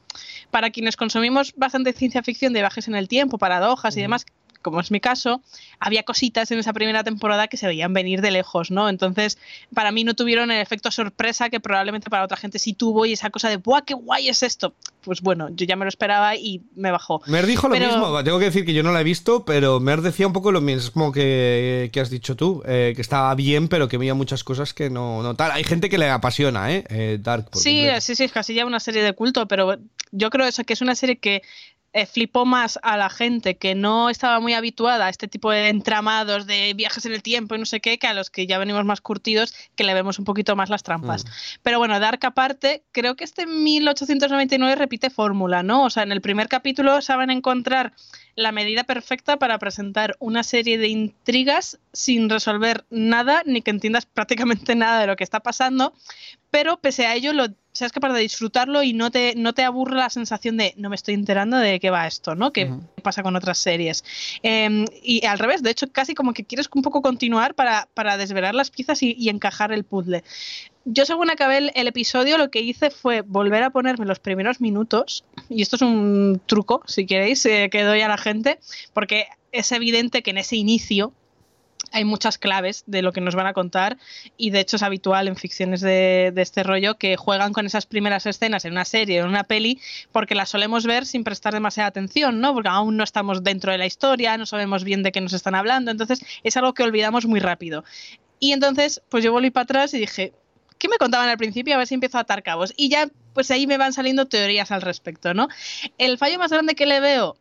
[0.50, 4.26] para quienes consumimos bastante ciencia ficción de viajes en el tiempo, paradojas y demás,
[4.66, 5.42] como es mi caso,
[5.78, 8.88] había cositas en esa primera temporada que se veían venir de lejos, ¿no?
[8.88, 9.38] Entonces,
[9.72, 13.12] para mí no tuvieron el efecto sorpresa que probablemente para otra gente sí tuvo y
[13.12, 14.74] esa cosa de ¡buah, qué guay es esto!
[15.02, 17.22] Pues bueno, yo ya me lo esperaba y me bajó.
[17.28, 20.02] Mer dijo lo mismo, tengo que decir que yo no la he visto, pero Mer
[20.02, 23.86] decía un poco lo mismo que, que has dicho tú, eh, que estaba bien, pero
[23.86, 25.52] que veía muchas cosas que no, no tal.
[25.52, 26.84] Hay gente que le apasiona, ¿eh?
[26.88, 27.50] Eh, Dark.
[27.50, 28.00] por Sí, completo.
[28.00, 29.76] sí, sí, es casi ya una serie de culto, pero
[30.10, 31.42] yo creo eso, que es una serie que
[31.97, 35.70] eh, flipó más a la gente que no estaba muy habituada a este tipo de
[35.70, 38.59] entramados de viajes en el tiempo y no sé qué, que a los que ya
[38.59, 41.24] venimos más curtidos, que le vemos un poquito más las trampas.
[41.24, 41.28] Mm.
[41.62, 45.84] Pero bueno, Dark aparte, creo que este 1899 repite fórmula, ¿no?
[45.84, 47.94] O sea, en el primer capítulo saben encontrar
[48.37, 54.07] la medida perfecta para presentar una serie de intrigas sin resolver nada, ni que entiendas
[54.14, 55.95] prácticamente nada de lo que está pasando,
[56.51, 59.97] pero pese a ello lo, seas capaz de disfrutarlo y no te, no te aburre
[59.97, 62.49] la sensación de no me estoy enterando de qué va esto, ¿no?
[62.49, 62.82] Ujú.
[63.03, 64.05] pasa con otras series.
[64.43, 68.16] Eh, y al revés, de hecho, casi como que quieres un poco continuar para, para
[68.16, 70.24] desvelar las piezas y, y encajar el puzzle.
[70.89, 74.61] Yo según acabé el, el episodio lo que hice fue volver a ponerme los primeros
[74.61, 78.61] minutos, y esto es un truco, si queréis, eh, que doy a la gente,
[78.93, 81.12] porque es evidente que en ese inicio
[81.91, 83.99] hay muchas claves de lo que nos van a contar
[84.37, 87.87] y de hecho es habitual en ficciones de, de este rollo que juegan con esas
[87.87, 89.80] primeras escenas en una serie en una peli
[90.12, 92.55] porque las solemos ver sin prestar demasiada atención, ¿no?
[92.55, 95.57] Porque aún no estamos dentro de la historia, no sabemos bien de qué nos están
[95.57, 97.82] hablando, entonces es algo que olvidamos muy rápido.
[98.39, 100.32] Y entonces, pues yo volví para atrás y dije,
[100.78, 101.74] ¿qué me contaban al principio?
[101.74, 102.72] A ver si empiezo a atar cabos.
[102.76, 105.48] Y ya, pues ahí me van saliendo teorías al respecto, ¿no?
[105.98, 107.36] El fallo más grande que le veo,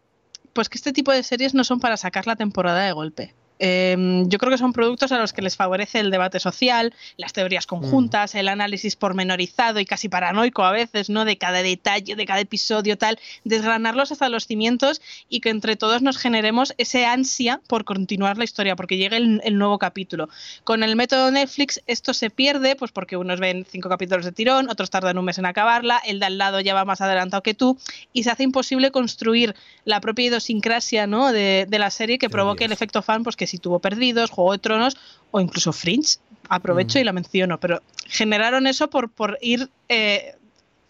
[0.54, 3.34] pues que este tipo de series no son para sacar la temporada de golpe.
[3.60, 7.34] Eh, yo creo que son productos a los que les favorece el debate social, las
[7.34, 11.26] teorías conjuntas, el análisis pormenorizado y casi paranoico a veces, ¿no?
[11.26, 16.02] De cada detalle, de cada episodio, tal, desgranarlos hasta los cimientos y que entre todos
[16.02, 20.30] nos generemos ese ansia por continuar la historia, porque llegue el, el nuevo capítulo.
[20.64, 24.70] Con el método Netflix esto se pierde, pues porque unos ven cinco capítulos de tirón,
[24.70, 27.54] otros tardan un mes en acabarla, el de al lado ya va más adelantado que
[27.54, 27.78] tú,
[28.14, 31.32] y se hace imposible construir la propia idiosincrasia ¿no?
[31.32, 34.52] de, de la serie que provoque el efecto fan, pues que si tuvo Perdidos, Juego
[34.54, 34.98] de Tronos
[35.32, 36.18] o incluso Fringe,
[36.50, 37.02] aprovecho Mm.
[37.02, 40.36] y la menciono, pero generaron eso por, por ir eh,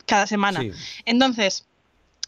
[0.06, 0.62] cada semana.
[0.62, 0.72] Sí.
[1.06, 1.66] Entonces,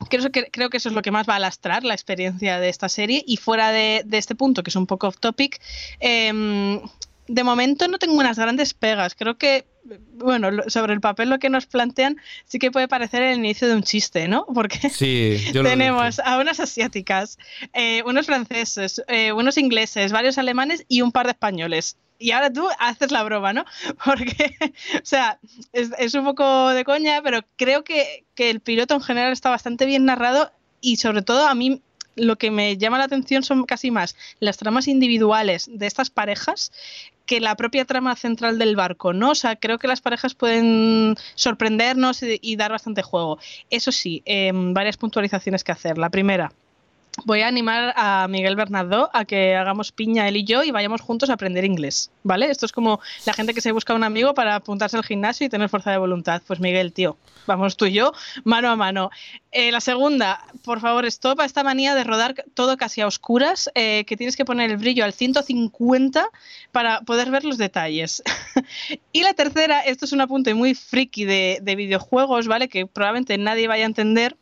[0.09, 2.69] creo que, creo que eso es lo que más va a lastrar la experiencia de
[2.69, 3.23] esta serie.
[3.27, 5.59] Y fuera de, de este punto, que es un poco off topic,
[5.99, 6.81] em,
[7.27, 9.15] de momento no tengo unas grandes pegas.
[9.15, 9.65] Creo que,
[10.13, 13.75] bueno, sobre el papel lo que nos plantean sí que puede parecer el inicio de
[13.75, 14.45] un chiste, ¿no?
[14.53, 17.37] Porque Sí, tenemos a unas asiáticas,
[17.73, 21.97] eh, unos franceses, eh, unos ingleses, varios alemanes y un par de españoles.
[22.19, 23.65] Y ahora tú haces la broma, ¿no?
[24.05, 24.55] Porque,
[24.95, 25.39] o sea,
[25.73, 29.49] es, es un poco de coña, pero creo que, que el piloto en general está
[29.49, 30.51] bastante bien narrado
[30.81, 31.81] y sobre todo a mí
[32.17, 36.71] lo que me llama la atención son casi más las tramas individuales de estas parejas
[37.27, 39.31] que la propia trama central del barco, ¿no?
[39.31, 43.37] O sea, creo que las parejas pueden sorprendernos y, dar bastante juego.
[43.69, 45.99] Eso sí, em, varias puntualizaciones que hacer.
[45.99, 46.51] La primera,
[47.25, 51.01] voy a animar a Miguel Bernardo a que hagamos piña él y yo y vayamos
[51.01, 52.49] juntos a aprender inglés, ¿vale?
[52.49, 55.49] Esto es como la gente que se busca un amigo para apuntarse al gimnasio y
[55.49, 56.41] tener fuerza de voluntad.
[56.45, 58.13] Pues Miguel, tío, vamos tú y yo
[58.43, 59.09] mano a mano.
[59.51, 63.69] Eh, la segunda, por favor, stop a esta manía de rodar todo casi a oscuras,
[63.75, 66.29] eh, que tienes que poner el brillo al 150
[66.71, 68.21] para poder ver los detalles.
[69.11, 72.67] y la tercera, esto es un apunte muy friki de, de videojuegos, ¿vale?
[72.69, 74.37] Que probablemente nadie vaya a entender.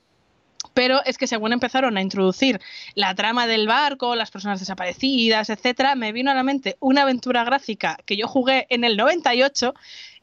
[0.75, 2.59] Pero es que según empezaron a introducir
[2.95, 7.45] la trama del barco, las personas desaparecidas, etcétera, me vino a la mente una aventura
[7.45, 9.73] gráfica que yo jugué en el 98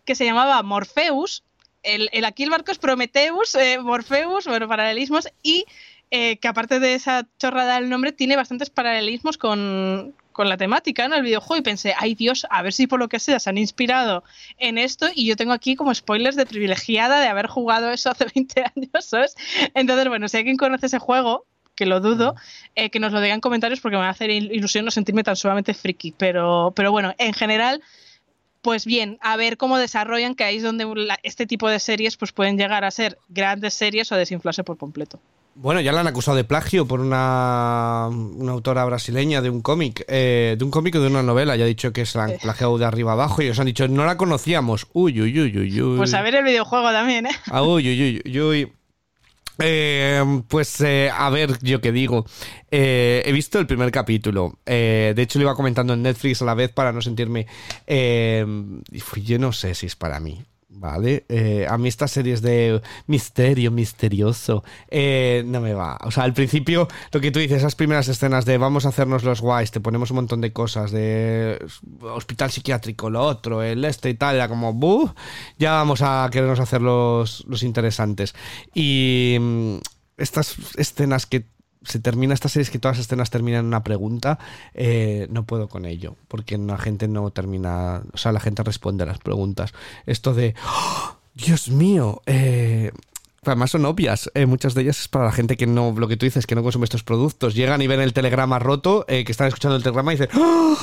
[0.04, 1.42] que se llamaba Morpheus.
[1.82, 5.64] El, aquí el barco es Prometheus, eh, Morpheus, bueno, paralelismos, y
[6.10, 11.06] eh, que aparte de esa chorrada del nombre, tiene bastantes paralelismos con, con la temática,
[11.08, 11.16] ¿no?
[11.16, 13.58] El videojuego, y pensé, ay Dios, a ver si por lo que sea se han
[13.58, 14.24] inspirado
[14.58, 18.24] en esto, y yo tengo aquí como spoilers de privilegiada de haber jugado eso hace
[18.34, 19.34] 20 años, ¿sabes?
[19.74, 22.34] Entonces, bueno, si alguien conoce ese juego, que lo dudo,
[22.74, 24.90] eh, que nos lo digan en comentarios porque me va a hacer il- ilusión no
[24.90, 27.82] sentirme tan sumamente friki, pero, pero bueno, en general
[28.60, 32.16] pues bien, a ver cómo desarrollan, que ahí es donde la- este tipo de series
[32.16, 35.18] pues pueden llegar a ser grandes series o desinflarse por completo.
[35.54, 40.04] Bueno, ya la han acusado de plagio por una, una autora brasileña de un cómic,
[40.08, 41.56] eh, de un cómic o de una novela.
[41.56, 43.86] Ya ha dicho que se la han plagiado de arriba abajo y os han dicho,
[43.86, 44.86] no la conocíamos.
[44.94, 45.96] Uy, uy, uy, uy, uy.
[45.98, 47.30] Pues a ver el videojuego también, ¿eh?
[47.50, 48.72] Ah, uy, uy, uy, uy.
[49.58, 52.24] Eh, pues eh, a ver, yo qué digo.
[52.70, 54.58] Eh, he visto el primer capítulo.
[54.64, 57.46] Eh, de hecho, lo iba comentando en Netflix a la vez para no sentirme.
[57.86, 58.44] eh,
[58.90, 60.42] y fui- yo no sé si es para mí.
[60.74, 61.26] ¿Vale?
[61.28, 65.98] Eh, a mí estas series de misterio, misterioso, eh, no me va.
[66.02, 69.22] O sea, al principio, lo que tú dices, esas primeras escenas de vamos a hacernos
[69.22, 71.64] los guays, te ponemos un montón de cosas, de
[72.00, 75.12] hospital psiquiátrico, lo otro, el este y tal, era como, ¡buh!
[75.58, 78.34] Ya vamos a querernos hacer los, los interesantes.
[78.74, 79.76] Y mm,
[80.16, 81.44] estas escenas que
[81.84, 84.38] se termina esta serie es que todas las escenas terminan en una pregunta
[84.74, 89.04] eh, no puedo con ello porque la gente no termina o sea la gente responde
[89.04, 89.72] a las preguntas
[90.06, 91.16] esto de ¡Oh!
[91.34, 92.92] Dios mío eh,
[93.44, 96.16] Además son obvias, eh, muchas de ellas es para la gente que no, lo que
[96.16, 97.56] tú dices, que no consume estos productos.
[97.56, 100.76] Llegan y ven el telegrama roto, que están escuchando el telegrama y dicen, ¡Oh!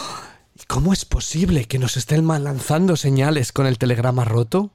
[0.55, 4.71] ¿Y ¿cómo es posible que nos estén lanzando señales con el telegrama roto?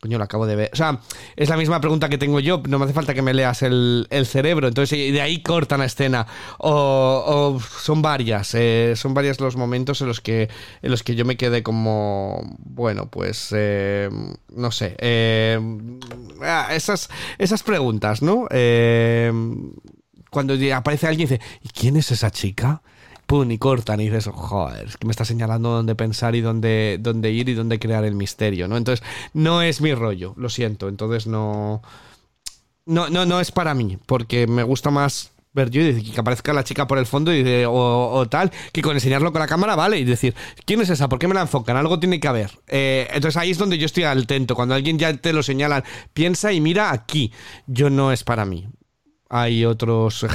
[0.00, 0.70] Coño, lo acabo de ver.
[0.72, 0.98] O sea,
[1.36, 2.62] es la misma pregunta que tengo yo.
[2.66, 4.66] No me hace falta que me leas el, el cerebro.
[4.66, 6.26] Entonces, de ahí cortan la escena.
[6.58, 8.54] O, o son varias.
[8.54, 10.48] eh, son varios los momentos en los que
[10.80, 12.40] en los que yo me quedé como.
[12.60, 13.48] Bueno, pues.
[13.54, 14.08] eh,
[14.56, 14.96] no sé.
[15.00, 15.60] eh,
[16.42, 18.46] ah, esas, esas preguntas, ¿no?
[20.30, 22.80] Cuando aparece alguien y dice: ¿Y quién es esa chica?
[23.30, 26.98] Pum, y cortan y dices, joder, es que me está señalando dónde pensar y dónde,
[27.00, 28.76] dónde ir y dónde crear el misterio, ¿no?
[28.76, 31.80] Entonces, no es mi rollo, lo siento, entonces no...
[32.86, 36.52] No, no, no es para mí, porque me gusta más ver yo y que aparezca
[36.52, 37.72] la chica por el fondo y de- o,
[38.12, 41.08] o tal, que con enseñarlo con la cámara vale y decir, ¿quién es esa?
[41.08, 41.76] ¿Por qué me la enfocan?
[41.76, 42.50] Algo tiene que haber.
[42.66, 46.52] Eh, entonces ahí es donde yo estoy atento, cuando alguien ya te lo señalan, piensa
[46.52, 47.32] y mira aquí,
[47.66, 48.68] yo no es para mí
[49.30, 50.26] hay otros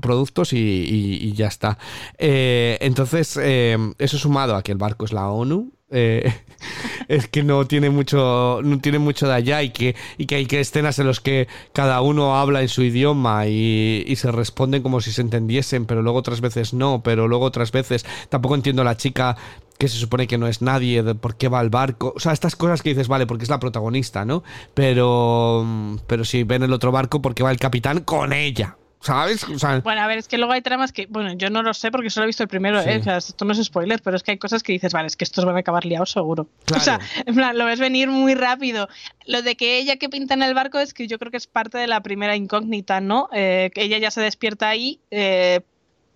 [0.00, 1.78] productos y, y- ya está.
[2.18, 5.72] Eh, entonces, eh, eso sumado a que el barco es la ONU.
[5.90, 6.32] eh,
[7.08, 10.46] es que no tiene mucho no tiene mucho de allá y que, y que hay
[10.46, 14.82] que escenas en los que cada uno habla en su idioma y, y se responden
[14.82, 18.82] como si se entendiesen pero luego otras veces no pero luego otras veces tampoco entiendo
[18.82, 19.36] a la chica
[19.80, 22.12] que se supone que no es nadie, de por qué va al barco.
[22.14, 24.44] O sea, estas cosas que dices, vale, porque es la protagonista, ¿no?
[24.74, 25.64] Pero,
[26.06, 28.76] pero si ven el otro barco, porque va el capitán con ella.
[29.02, 29.44] ¿Sabes?
[29.44, 31.72] O sea, Bueno, a ver, es que luego hay tramas que, bueno, yo no lo
[31.72, 32.90] sé porque solo he visto el primero, Sí.
[32.90, 32.98] ¿eh?
[32.98, 35.16] O sea, esto no es spoiler, pero es que hay cosas que dices, vale, es
[35.16, 36.48] que estos van a acabar liados seguro.
[36.66, 36.82] Claro.
[36.82, 38.90] O sea, en plan, lo ves venir muy rápido.
[39.24, 41.46] Lo de que ella que pinta en el barco es que yo creo que es
[41.46, 43.30] parte de la primera incógnita, ¿no?
[43.32, 45.62] Eh, que ella ya se despierta ahí, eh,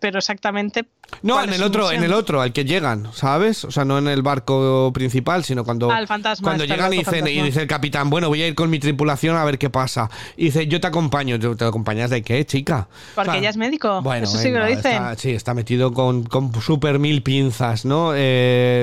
[0.05, 0.85] pero exactamente.
[1.23, 3.65] no, en el otro, en el otro, al que llegan, ¿sabes?
[3.65, 6.93] O sea, no en el barco principal, sino cuando, Ah, fantasma, cuando está el llegan
[6.93, 9.57] y dicen, y dice el capitán, bueno, voy a ir con mi tripulación a ver
[9.57, 10.11] qué pasa.
[10.37, 11.39] Y dice, yo te acompaño.
[11.39, 12.87] ¿Te te acompañas de qué, chica?
[13.15, 14.03] Porque O sea, ella es médico.
[14.03, 14.93] Bueno, Eso sí que lo dicen.
[14.93, 18.13] está- sí, está metido con, con super mil pinzas, ¿no?
[18.15, 18.83] Eh,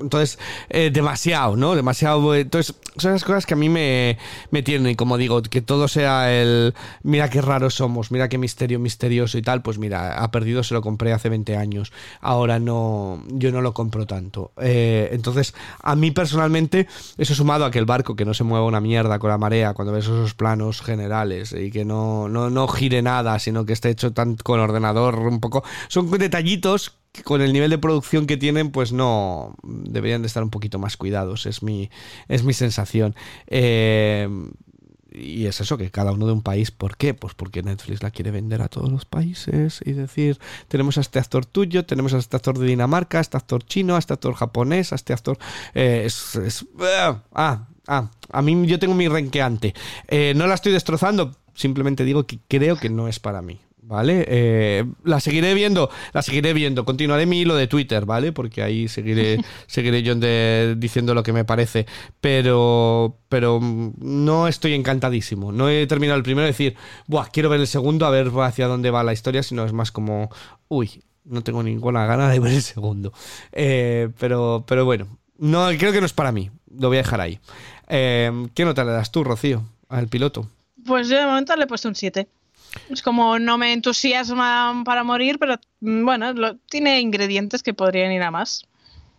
[0.00, 0.38] entonces,
[0.68, 1.74] eh, demasiado, ¿no?
[1.74, 2.34] Demasiado.
[2.36, 4.16] eh, Entonces, son esas cosas que a mí me,
[4.52, 6.74] me tienen, y como digo, que todo sea el.
[7.02, 9.62] Mira qué raros somos, mira qué misterio misterioso y tal.
[9.62, 11.92] Pues mira, ha perdido, se lo compré hace 20 años.
[12.20, 13.22] Ahora no.
[13.28, 14.52] Yo no lo compro tanto.
[14.60, 16.86] Eh, entonces, a mí personalmente,
[17.18, 19.74] eso sumado a que el barco que no se mueva una mierda con la marea,
[19.74, 23.90] cuando ves esos planos generales y que no, no, no gire nada, sino que esté
[23.90, 25.64] hecho tan con ordenador un poco.
[25.88, 30.50] Son detallitos con el nivel de producción que tienen, pues no deberían de estar un
[30.50, 31.46] poquito más cuidados.
[31.46, 31.90] Es mi,
[32.28, 33.14] es mi sensación.
[33.46, 34.28] Eh,
[35.14, 37.14] y es eso, que cada uno de un país, ¿por qué?
[37.14, 40.38] Pues porque Netflix la quiere vender a todos los países y decir,
[40.68, 43.96] tenemos a este actor tuyo, tenemos a este actor de Dinamarca, a este actor chino,
[43.96, 45.38] a este actor japonés, a este actor...
[45.74, 46.66] eh, es, es-
[47.34, 49.74] ah, ah, a mí yo tengo mi renqueante.
[50.08, 53.60] Eh, no la estoy destrozando, simplemente digo que creo que no es para mí.
[53.84, 54.24] ¿Vale?
[54.28, 56.84] Eh, la seguiré viendo, la seguiré viendo.
[56.84, 58.30] Continuaré mi hilo de Twitter, ¿vale?
[58.32, 61.86] Porque ahí seguiré, seguiré yo de- diciendo lo que me parece.
[62.20, 65.50] Pero, pero no estoy encantadísimo.
[65.50, 66.76] No he terminado el primero de decir,
[67.08, 69.90] Buah, quiero ver el segundo a ver hacia dónde va la historia, sino es más
[69.90, 70.30] como,
[70.68, 73.12] uy, no tengo ninguna gana de ver el segundo.
[73.50, 76.50] Eh, pero, pero bueno, no, creo que no es para mí.
[76.78, 77.40] Lo voy a dejar ahí.
[77.88, 80.48] Eh, ¿Qué nota le das tú, Rocío, al piloto?
[80.86, 82.28] Pues yo de momento le he puesto un 7.
[82.90, 88.22] Es como no me entusiasma para morir, pero mm, bueno, tiene ingredientes que podrían ir
[88.22, 88.66] a más.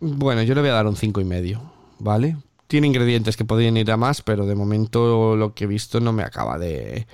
[0.00, 1.62] Bueno, yo le voy a dar un cinco y medio,
[1.98, 2.36] ¿vale?
[2.66, 6.12] Tiene ingredientes que podrían ir a más, pero de momento lo que he visto no
[6.12, 7.06] me acaba de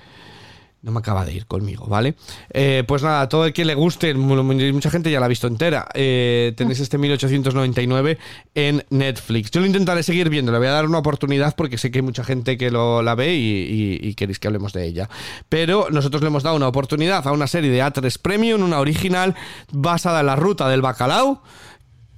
[0.83, 2.15] No me acaba de ir conmigo, ¿vale?
[2.51, 5.29] Eh, pues nada, todo el que le guste, mu- mu- mucha gente ya la ha
[5.29, 5.87] visto entera.
[5.93, 8.17] eh, tenéis este 1899
[8.55, 9.51] en Netflix.
[9.51, 12.03] Yo lo intentaré seguir viendo, le voy a dar una oportunidad porque sé que hay
[12.03, 15.07] mucha gente que lo, la ve y, y- y queréis que hablemos de ella.
[15.49, 19.35] Pero nosotros le hemos dado una oportunidad a una serie de A3 Premium, una original
[19.71, 21.43] basada en la ruta del bacalao.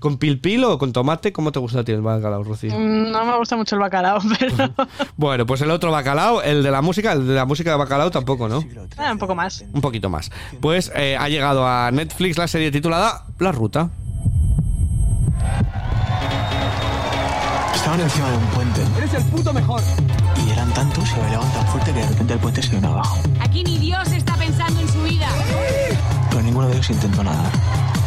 [0.04, 1.32] ¿Con pil pil o con tomate?
[1.32, 2.78] ¿Cómo te gusta a ti el bacalao, Rocío?
[2.78, 4.74] Mm, No me gusta mucho el bacalao, pero
[5.16, 8.12] Bueno, pues el otro bacalao, el de la música, el de la música de bacalao
[8.12, 8.62] tampoco, ¿no?
[8.98, 9.64] ah, un poco más.
[9.72, 10.30] Un poquito más.
[10.60, 13.92] Pues eh, ha llegado a Netflix la serie titulada La Ruta.
[17.74, 18.82] Estaban encima de un puente.
[18.98, 19.82] ¡Eres el puto mejor!
[20.46, 23.20] Y eran tantos y bailaban tan fuerte que de repente el puente se vino abajo.
[23.40, 24.33] Aquí ni Dios está
[26.64, 27.52] Ninguno de ellos intentó nadar.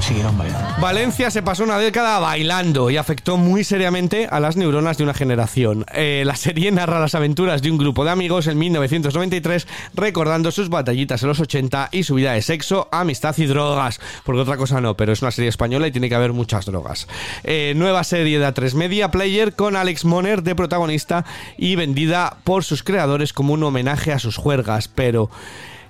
[0.00, 0.68] Siguieron bailando.
[0.80, 5.14] Valencia se pasó una década bailando y afectó muy seriamente a las neuronas de una
[5.14, 5.84] generación.
[5.92, 10.70] Eh, la serie narra las aventuras de un grupo de amigos en 1993, recordando sus
[10.70, 14.00] batallitas en los 80 y su vida de sexo, amistad y drogas.
[14.24, 17.08] Porque otra cosa no, pero es una serie española y tiene que haber muchas drogas.
[17.42, 21.26] Eh, nueva serie de A3 Media Player con Alex Moner de protagonista
[21.58, 25.30] y vendida por sus creadores como un homenaje a sus juergas, pero...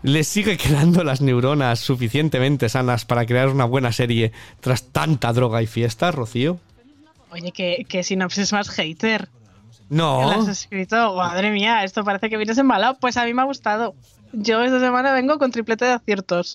[0.06, 4.30] ¿Les sigue quedando las neuronas suficientemente sanas para crear una buena serie
[4.60, 6.60] tras tanta droga y fiesta, Rocío?
[7.30, 9.28] Oye, que, que sinopsis más hater.
[9.88, 10.20] No.
[10.20, 11.16] ¿Qué le has escrito?
[11.16, 12.96] Madre mía, esto parece que vienes embalado.
[13.00, 13.96] Pues a mí me ha gustado.
[14.32, 16.54] Yo esta semana vengo con triplete de aciertos.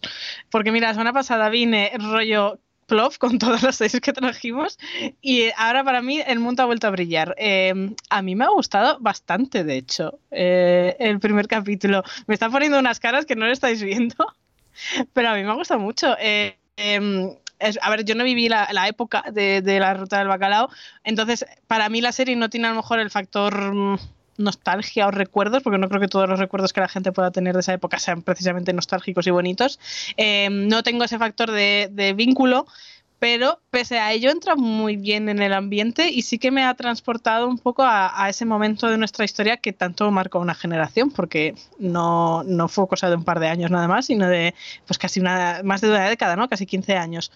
[0.49, 2.57] Porque mira, la semana pasada vine rollo
[2.87, 4.77] plof con todas las series que trajimos
[5.21, 7.35] y ahora para mí el mundo ha vuelto a brillar.
[7.37, 7.73] Eh,
[8.09, 12.03] a mí me ha gustado bastante, de hecho, eh, el primer capítulo.
[12.27, 14.15] Me está poniendo unas caras que no lo estáis viendo,
[15.13, 16.15] pero a mí me ha gustado mucho.
[16.19, 17.29] Eh, em,
[17.81, 20.69] a ver, yo no viví la, la época de, de la ruta del bacalao,
[21.03, 23.97] entonces para mí la serie no tiene a lo mejor el factor mm,
[24.41, 27.53] nostalgia o recuerdos, porque no creo que todos los recuerdos que la gente pueda tener
[27.53, 29.79] de esa época sean precisamente nostálgicos y bonitos.
[30.17, 32.65] Eh, no tengo ese factor de, de vínculo,
[33.21, 36.73] pero pese a ello entra muy bien en el ambiente y sí que me ha
[36.73, 41.11] transportado un poco a, a ese momento de nuestra historia que tanto marcó una generación,
[41.11, 44.55] porque no, no fue cosa de un par de años nada más, sino de
[44.87, 46.49] pues casi una, más de una década, ¿no?
[46.49, 47.31] Casi 15 años.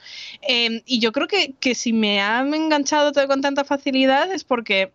[0.50, 4.44] Eh, y yo creo que, que si me han enganchado todo con tanta facilidad es
[4.44, 4.92] porque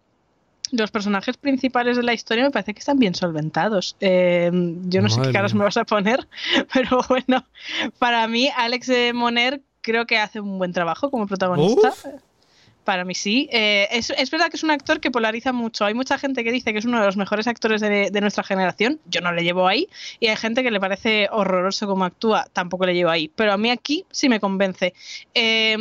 [0.73, 3.97] los personajes principales de la historia me parece que están bien solventados.
[4.01, 4.51] Eh,
[4.85, 6.27] yo no sé qué caras me vas a poner,
[6.73, 7.45] pero bueno,
[7.99, 11.89] para mí Alex eh, Moner creo que hace un buen trabajo como protagonista.
[11.89, 12.07] Uf.
[12.85, 13.49] Para mí sí.
[13.53, 15.85] Eh, es, es verdad que es un actor que polariza mucho.
[15.85, 18.43] Hay mucha gente que dice que es uno de los mejores actores de, de nuestra
[18.43, 18.99] generación.
[19.07, 19.87] Yo no le llevo ahí.
[20.19, 22.47] Y hay gente que le parece horroroso como actúa.
[22.53, 23.31] Tampoco le llevo ahí.
[23.37, 24.95] Pero a mí aquí sí me convence.
[25.35, 25.77] Eh,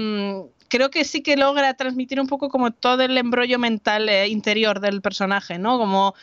[0.69, 4.79] creo que sí que logra transmitir un poco como todo el embrollo mental eh, interior
[4.79, 5.77] del personaje, ¿no?
[5.77, 6.15] Como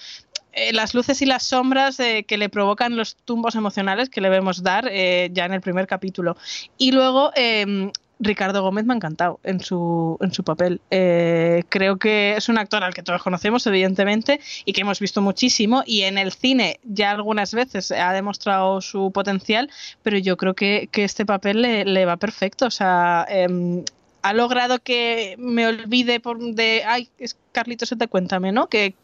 [0.53, 4.31] eh, las luces y las sombras eh, que le provocan los tumbos emocionales que le
[4.31, 6.37] vemos dar ya en el primer capítulo.
[6.79, 10.81] Y luego eh, Ricardo Gómez me ha encantado en su, en su papel.
[10.91, 15.21] Eh, creo que es un actor al que todos conocemos, evidentemente, y que hemos visto
[15.21, 15.83] muchísimo.
[15.87, 19.71] Y en el cine ya algunas veces ha demostrado su potencial,
[20.03, 22.67] pero yo creo que, que este papel le, le va perfecto.
[22.67, 23.85] O sea, em,
[24.27, 28.95] ha logrado que me olvide por de ay es Carlitos te cuéntame no que,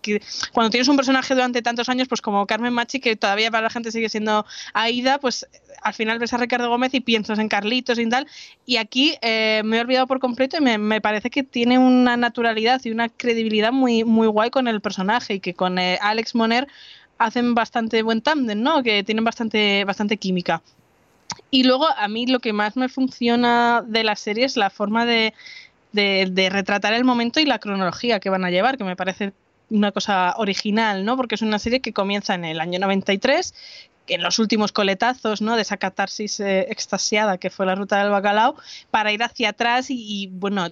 [0.52, 3.70] cuando tienes un personaje durante tantos años pues como Carmen Machi que todavía para la
[3.70, 4.44] gente sigue siendo
[4.74, 5.46] Aida pues
[5.80, 8.26] al final ves a Ricardo Gómez y piensas en Carlitos y tal.
[8.66, 12.16] Y aquí eh, me he olvidado por completo y me, me parece que tiene una
[12.16, 16.34] naturalidad y una credibilidad muy muy guay con el personaje y que con eh, Alex
[16.34, 16.68] Moner
[17.18, 20.62] hacen bastante buen tándem no que tienen bastante bastante química
[21.52, 25.04] y luego a mí lo que más me funciona de la serie es la forma
[25.04, 25.34] de,
[25.92, 29.34] de, retratar el momento y la cronología que van a llevar, que me parece
[29.68, 31.14] una cosa original, ¿no?
[31.14, 33.54] Porque es una serie que comienza en el año 93,
[34.06, 35.54] que en los últimos coletazos, ¿no?
[35.56, 38.56] De esa catarsis eh, extasiada que fue la ruta del bacalao,
[38.90, 40.68] para ir hacia atrás y, y, bueno,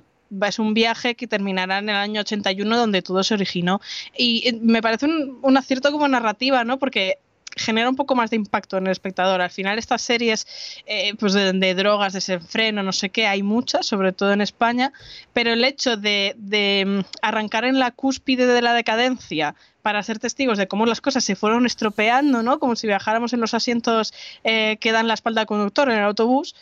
[0.46, 3.82] es un viaje que terminará en el año 81 donde todo se originó.
[4.16, 6.78] Y eh, me parece un, un acierto como narrativa, ¿no?
[6.78, 7.18] Porque
[7.60, 9.40] genera un poco más de impacto en el espectador.
[9.40, 10.46] Al final estas series
[10.86, 14.92] eh, pues de, de, drogas, desenfreno, no sé qué, hay muchas, sobre todo en España,
[15.32, 20.58] pero el hecho de, de arrancar en la cúspide de la decadencia para ser testigos
[20.58, 22.58] de cómo las cosas se fueron estropeando, ¿no?
[22.58, 24.12] Como si viajáramos en los asientos
[24.44, 26.54] eh, que dan la espalda al conductor en el autobús,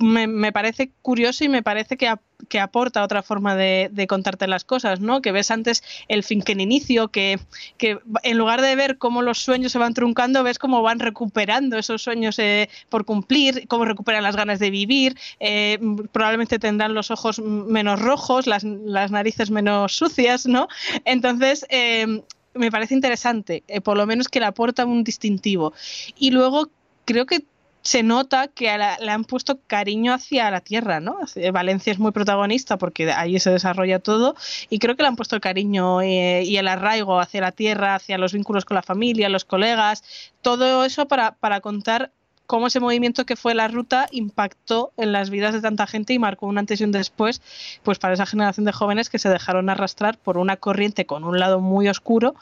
[0.00, 2.12] me, parece curioso y me parece que,
[2.48, 5.20] que aporta otra forma de, contarte las cosas, ¿no?
[5.20, 7.38] Que ves antes el fin que el inicio, que,
[7.76, 11.78] que, en lugar de ver cómo los sueños se van truncando, ves cómo van recuperando
[11.78, 15.78] esos sueños eh, por cumplir, cómo recuperan las ganas de vivir, eh,
[16.12, 20.68] probablemente tendrán los ojos menos rojos, las, las narices menos sucias, ¿no?
[21.04, 22.22] Entonces, eh,
[22.54, 25.72] me parece interesante, por lo menos que le aporta un distintivo.
[26.18, 26.68] Y luego
[27.04, 27.44] creo que
[27.82, 31.18] se nota que le han puesto cariño hacia la tierra, ¿no?
[31.52, 34.34] Valencia es muy protagonista porque ahí se desarrolla todo
[34.68, 37.94] y creo que le han puesto el cariño eh, y el arraigo hacia la tierra,
[37.94, 40.02] hacia los vínculos con la familia, los colegas,
[40.42, 42.12] todo eso para, para contar
[42.50, 46.18] cómo ese movimiento que fue la ruta impactó en las vidas de tanta gente y
[46.18, 47.40] marcó un antes y un después,
[47.84, 51.38] pues para esa generación de jóvenes que se dejaron arrastrar por una corriente con un
[51.38, 52.34] lado muy oscuro,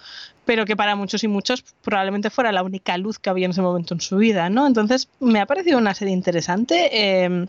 [0.47, 3.61] pero que para muchos y muchos probablemente fuera la única luz que había en ese
[3.61, 4.67] momento en su vida, ¿no?
[4.67, 6.89] Entonces me ha parecido una serie interesante.
[6.91, 7.47] Eh,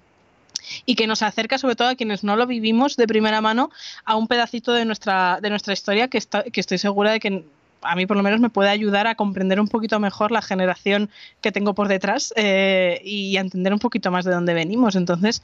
[0.85, 3.71] y que nos acerca sobre todo a quienes no lo vivimos de primera mano
[4.03, 6.19] a un pedacito de nuestra, de nuestra historia que,
[6.51, 7.45] que estoy segura de que
[7.81, 11.09] a mí por lo menos me puede ayudar a comprender un poquito mejor la generación
[11.41, 14.95] que tengo por detrás eh, y a entender un poquito más de dónde venimos.
[14.95, 15.41] Entonces,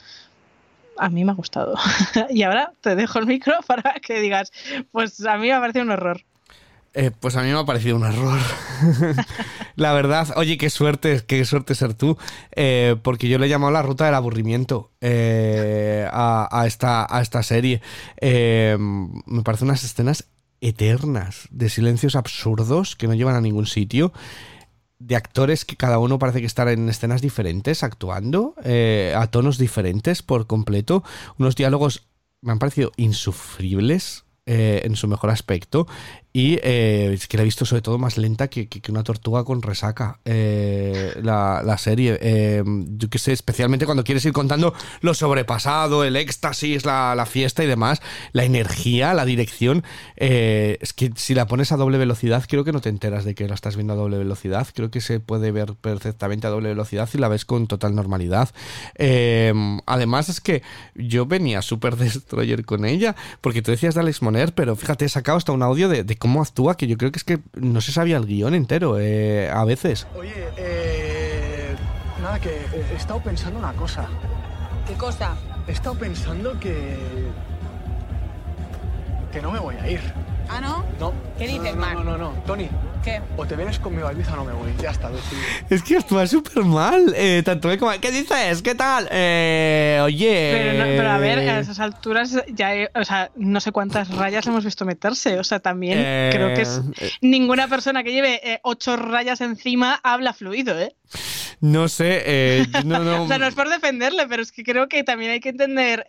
[0.98, 1.76] a mí me ha gustado.
[2.30, 4.52] y ahora te dejo el micro para que digas,
[4.92, 6.22] pues a mí me ha parecido un error.
[6.98, 8.40] Eh, pues a mí me ha parecido un error.
[9.76, 12.18] la verdad, oye, qué suerte, qué suerte ser tú.
[12.56, 17.82] Eh, porque yo le he llamado la ruta del aburrimiento a, esta, a esta serie.
[18.22, 20.30] me parecen unas escenas
[20.66, 24.12] eternas, de silencios absurdos que no llevan a ningún sitio,
[24.98, 29.58] de actores que cada uno parece que estar en escenas diferentes, actuando, eh, a tonos
[29.58, 31.04] diferentes por completo,
[31.38, 32.08] unos diálogos
[32.42, 35.88] me han parecido insufribles eh, en su mejor aspecto
[36.36, 39.62] y eh, es que la he visto sobre todo más lenta que, una tortuga con
[39.62, 42.20] resaca eh, la, serie.
[42.22, 47.26] Eh, yo qué sé, especialmente cuando quieres ir contando lo sobrepasado, el éxtasis, la, la
[47.26, 48.02] fiesta y demás,
[48.34, 49.86] la energía, la dirección.
[50.18, 53.48] es que si la pones a doble velocidad, creo que no te enteras de que
[53.48, 54.68] la estás viendo a doble velocidad.
[54.76, 58.50] Creo que se puede ver perfectamente a doble velocidad y la ves con total normalidad.
[59.86, 60.64] además, es que
[60.96, 65.10] yo venía súper destroyer con ella, porque tú decías de Alex Moner, pero fíjate, he
[65.10, 67.92] sacado hasta un audio de cómo actúa, que yo creo que es que no se
[67.92, 70.08] sabía el guion entero eh, a veces.
[70.18, 71.76] Oye, eh,
[72.20, 74.08] nada, que he estado pensando una cosa.
[74.88, 75.36] ¿Qué cosa?
[75.68, 76.98] He estado pensando que...
[79.32, 80.02] que no me voy a ir.
[80.50, 80.86] ¿Ah, no?
[81.00, 81.14] No.
[81.38, 82.70] ¿Qué dices, no, no, no, no, Tony.
[83.04, 83.22] ¿Qué?
[83.38, 84.74] O te vienes conmigo a Ibiza o no me voy.
[84.82, 85.46] Ya está, decidido.
[85.70, 87.14] Es que actúa súper mal.
[87.16, 87.92] Eh, tanto como...
[88.02, 88.64] ¿Qué dices?
[88.64, 89.08] ¿Qué tal?
[89.12, 90.52] Eh, oye...
[90.54, 92.72] Pero, pero, a ver, a esas alturas ya...
[92.96, 95.38] o sea, no sé cuántas rayas hemos visto meterse.
[95.38, 96.82] O sea, también eh, creo que es...
[97.00, 97.12] Eh.
[97.22, 100.96] Ninguna persona que lleve ocho rayas encima habla fluido, ¿eh?
[101.62, 103.24] No sé, no, no.
[103.24, 106.08] o sea, no es por defenderle, pero es que creo que también hay que entender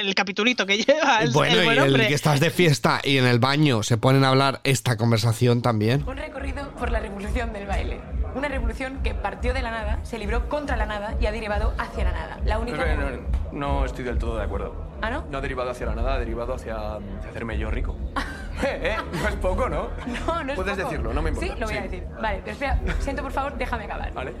[0.00, 3.26] el capitulito que lleva el, bueno, el y el que estás de fiesta y en
[3.26, 6.04] el baño se ponen a hablar esta conversación también.
[6.06, 8.00] Un recorrido por la revolución del baile.
[8.34, 11.74] Una revolución que partió de la nada, se libró contra la nada y ha derivado
[11.78, 12.38] hacia la nada.
[12.44, 12.94] La única...
[12.94, 13.10] No,
[13.52, 14.90] no, estoy del todo de acuerdo.
[15.00, 15.24] ¿Ah, no?
[15.30, 16.96] No ha derivado hacia la nada, ha derivado hacia,
[17.28, 17.96] hacerme yo rico.
[18.62, 19.88] eh, eh, no es poco, ¿no?
[20.26, 21.52] No, no es Puedes decirlo, no me importa.
[21.52, 22.04] Sí, lo voy a decir.
[22.20, 24.12] Vale, pero espera, siento por favor, déjame acabar.
[24.12, 24.32] Vale.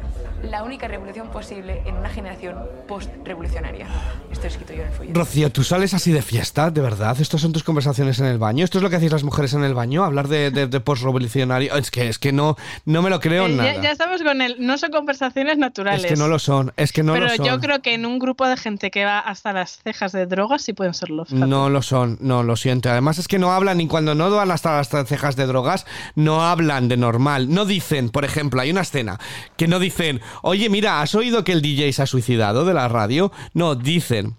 [0.42, 2.56] La única revolución posible en una generación
[2.86, 3.86] post-revolucionaria.
[4.30, 5.18] Esto he escrito yo en el folleto.
[5.18, 6.70] Rocío, ¿tú sales así de fiesta?
[6.70, 7.16] ¿De verdad?
[7.20, 8.64] ¿Estas son tus conversaciones en el baño?
[8.64, 10.04] ¿Esto es lo que hacéis las mujeres en el baño?
[10.04, 11.74] ¿Hablar de, de, post-revolucionario?
[11.76, 13.74] Es que, es que no, no me lo creo eh, nada.
[13.74, 14.56] Ya, ya, estamos con el...
[14.64, 16.04] No son conversaciones naturales.
[16.04, 17.46] Es que no lo son, es que no pero lo son.
[17.46, 20.62] yo creo que en un grupo de gente que va hasta las cejas de drogas
[20.62, 21.24] sí pueden serlo.
[21.30, 22.90] No lo son, no, lo siento.
[22.90, 26.46] Además es que no hablan, ni cuando no van hasta las cejas de drogas, no
[26.46, 27.52] hablan de normal.
[27.52, 29.18] No dicen, por ejemplo, hay una escena
[29.56, 32.88] que no dicen, oye, mira, ¿has oído que el DJ se ha suicidado de la
[32.88, 33.32] radio?
[33.54, 34.36] No, dicen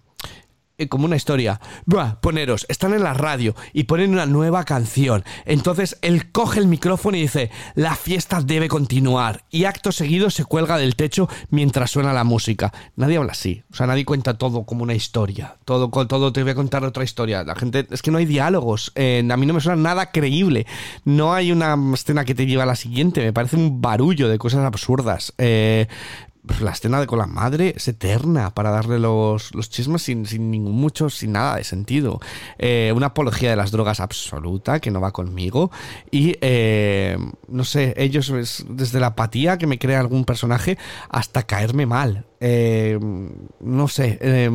[0.85, 1.59] como una historia.
[1.85, 5.23] Buah, poneros, están en la radio y ponen una nueva canción.
[5.45, 9.43] Entonces él coge el micrófono y dice, la fiesta debe continuar.
[9.49, 12.71] Y acto seguido se cuelga del techo mientras suena la música.
[12.95, 13.63] Nadie habla así.
[13.71, 15.57] O sea, nadie cuenta todo como una historia.
[15.65, 17.43] Todo, todo te voy a contar otra historia.
[17.43, 18.91] La gente, es que no hay diálogos.
[18.93, 20.67] Eh, a mí no me suena nada creíble.
[21.05, 23.21] No hay una escena que te lleva a la siguiente.
[23.21, 25.33] Me parece un barullo de cosas absurdas.
[25.39, 25.87] Eh,
[26.47, 30.25] pues la escena de con la madre es eterna para darle los, los chismes sin,
[30.25, 32.19] sin, ningún mucho, sin nada de sentido.
[32.57, 35.69] Eh, una apología de las drogas absoluta que no va conmigo.
[36.09, 37.17] Y eh,
[37.47, 40.77] no sé, ellos desde la apatía que me crea algún personaje
[41.09, 42.25] hasta caerme mal.
[42.39, 42.97] Eh,
[43.59, 44.49] no sé,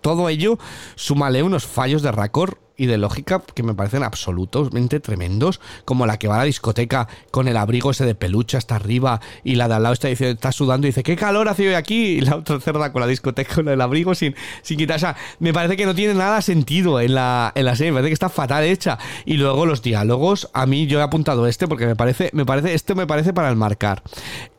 [0.00, 0.58] todo ello,
[0.94, 6.18] súmale unos fallos de raccord y de lógica que me parecen absolutamente tremendos, como la
[6.18, 9.68] que va a la discoteca con el abrigo ese de peluche hasta arriba y la
[9.68, 12.02] de al lado está, diciendo, está sudando y dice, ¿qué calor hace hoy aquí?
[12.16, 14.96] Y la otra cerda con la discoteca con el abrigo sin, sin quitar.
[14.96, 17.96] O sea, me parece que no tiene nada sentido en la, en la serie, me
[17.96, 18.98] parece que está fatal hecha.
[19.24, 22.74] Y luego los diálogos, a mí yo he apuntado este porque me parece, me parece,
[22.74, 24.02] este me parece para enmarcar.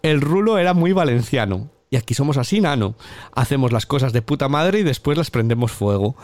[0.02, 1.70] El rulo era muy valenciano.
[1.94, 2.96] Y aquí somos así, nano.
[3.36, 6.16] Hacemos las cosas de puta madre y después las prendemos fuego.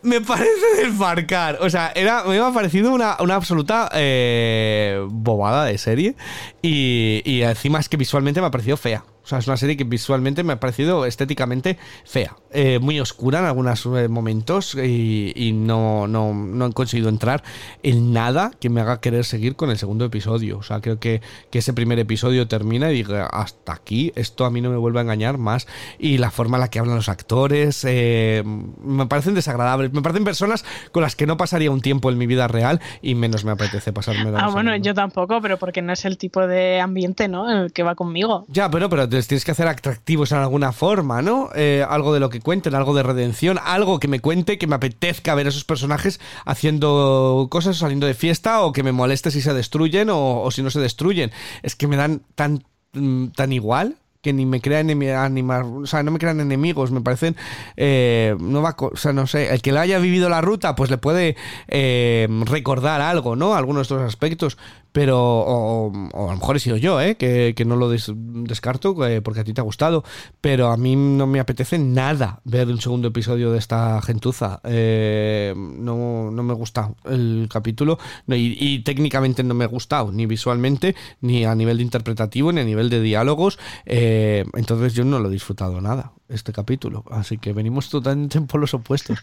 [0.00, 1.58] Me parece desmarcar.
[1.62, 6.14] O sea, era, me ha parecido una, una absoluta eh, bobada de serie.
[6.62, 9.02] Y, y, encima es que visualmente me ha parecido fea.
[9.26, 13.40] O sea, es una serie que visualmente me ha parecido estéticamente fea, eh, muy oscura
[13.40, 17.42] en algunos eh, momentos y, y no, no, no, he conseguido entrar
[17.82, 20.58] en nada que me haga querer seguir con el segundo episodio.
[20.58, 24.50] O sea, creo que, que ese primer episodio termina y diga, hasta aquí, esto a
[24.50, 25.66] mí no me vuelve a engañar más.
[25.98, 29.92] Y la forma en la que hablan los actores eh, me parecen desagradables.
[29.92, 33.16] Me parecen personas con las que no pasaría un tiempo en mi vida real y
[33.16, 34.30] menos me apetece pasarme.
[34.36, 37.50] Ah, bueno, yo tampoco, pero porque no es el tipo de ambiente, ¿no?
[37.50, 38.44] El que va conmigo.
[38.46, 41.50] Ya, pero, pero les tienes que hacer atractivos en alguna forma, ¿no?
[41.54, 44.76] Eh, algo de lo que cuenten, algo de redención, algo que me cuente, que me
[44.76, 49.40] apetezca ver a esos personajes haciendo cosas, saliendo de fiesta, o que me moleste si
[49.40, 51.32] se destruyen o, si no se destruyen.
[51.62, 53.96] Es que me dan tan, mm, tan igual
[54.26, 57.36] que ni me crean animar, o sea, no me crean enemigos, me parecen
[57.76, 60.90] eh, no va, o sea, no sé, el que le haya vivido la ruta, pues
[60.90, 61.36] le puede
[61.68, 63.54] eh, recordar algo, ¿no?
[63.54, 64.58] Algunos de estos aspectos,
[64.96, 67.18] pero o, a lo mejor he sido yo, ¿eh?
[67.18, 70.04] que, no lo descarto eh, porque a ti te ha gustado,
[70.40, 74.58] pero a mí no me apetece nada ver un segundo episodio de esta gentuza.
[74.64, 80.96] Eh, no, no, me gusta el capítulo y, técnicamente no me ha gustado, ni visualmente,
[81.20, 83.58] ni a nivel de interpretativo, ni a nivel de diálogos.
[83.84, 87.04] entonces yo no lo he disfrutado nada, este capítulo.
[87.10, 89.18] Así que venimos totalmente por los opuestos.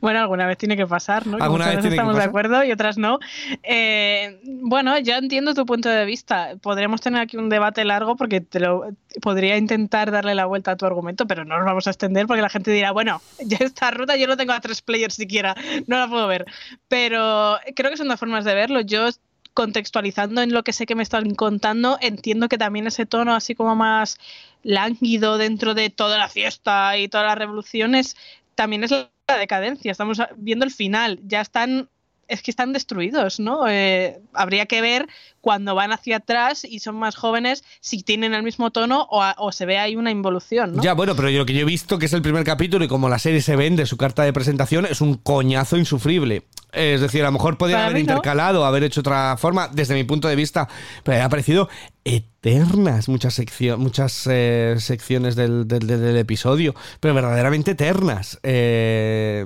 [0.00, 1.38] Bueno, alguna vez tiene que pasar, ¿no?
[1.42, 3.18] Alguna vez estamos de acuerdo y otras no.
[3.62, 6.56] Eh, bueno, yo entiendo tu punto de vista.
[6.60, 8.86] Podríamos tener aquí un debate largo porque te lo
[9.20, 12.42] podría intentar darle la vuelta a tu argumento, pero no nos vamos a extender porque
[12.42, 15.54] la gente dirá, bueno, ya esta ruta yo no tengo a tres players siquiera,
[15.86, 16.46] no la puedo ver.
[16.88, 18.80] Pero creo que son dos formas de verlo.
[18.80, 19.08] Yo
[19.54, 23.54] contextualizando en lo que sé que me están contando, entiendo que también ese tono así
[23.54, 24.18] como más
[24.62, 28.16] lánguido dentro de toda la fiesta y todas las revoluciones
[28.54, 28.94] también es
[29.32, 31.88] la decadencia, estamos viendo el final, ya están
[32.28, 33.68] es que están destruidos, ¿no?
[33.68, 35.06] Eh, habría que ver
[35.40, 39.66] cuando van hacia atrás y son más jóvenes si tienen el mismo tono o, se
[39.66, 40.82] ve ahí una involución, ¿no?
[40.82, 42.88] Ya, bueno, pero yo, lo que yo he visto que es el primer capítulo y
[42.88, 46.44] como la serie se vende, su carta de presentación es un coñazo insufrible.
[46.72, 50.26] Es decir, a lo mejor podría haber intercalado, haber hecho otra forma, desde mi punto
[50.26, 50.68] de vista,
[51.02, 51.68] pero me ha parecido
[52.02, 53.40] eternas muchas,
[53.76, 59.44] muchas eh, secciones del, episodio, pero verdaderamente eternas, eh,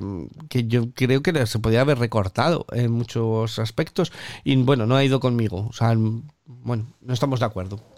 [0.49, 4.13] que yo creo que se podía haber recortado en muchos aspectos
[4.45, 5.93] y bueno, no ha ido conmigo, o sea,
[6.45, 7.96] bueno, no estamos de acuerdo.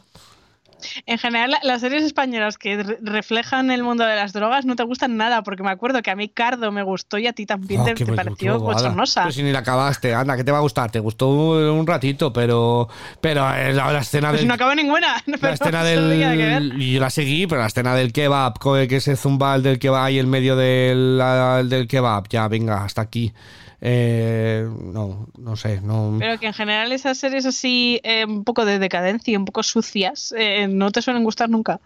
[1.06, 5.18] En general, las series españolas que reflejan el mundo de las drogas no te gustan
[5.18, 7.94] nada, porque me acuerdo que a mí Cardo me gustó y a ti también ah,
[7.94, 9.24] te, pareció bochornosa.
[9.24, 10.92] Pero si ni la acabaste, anda, ¿qué te va a gustar?
[10.92, 12.88] Te gustó un ratito, pero
[13.22, 14.48] pero eh, la, escena pues del...
[14.48, 15.22] no acabo ninguna.
[15.42, 16.82] La escena del...
[16.82, 20.04] Y yo la seguí, pero la escena del kebab, que se zumba el del kebab
[20.04, 21.22] ahí en medio del,
[21.70, 23.34] del kebab, ya, venga, hasta aquí.
[23.82, 25.82] Eh, no, no sé.
[25.82, 26.16] No...
[26.20, 30.34] Pero que en general esas series así, eh, un poco de decadencia, un poco sucias,
[30.38, 31.80] eh, no te suelen gustar nunca.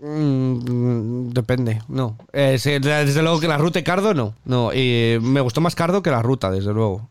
[0.00, 2.16] Mm, depende, no.
[2.32, 4.34] desde luego que la ruta y Cardo no.
[4.44, 7.08] No, y me gustó más Cardo que la ruta, desde luego.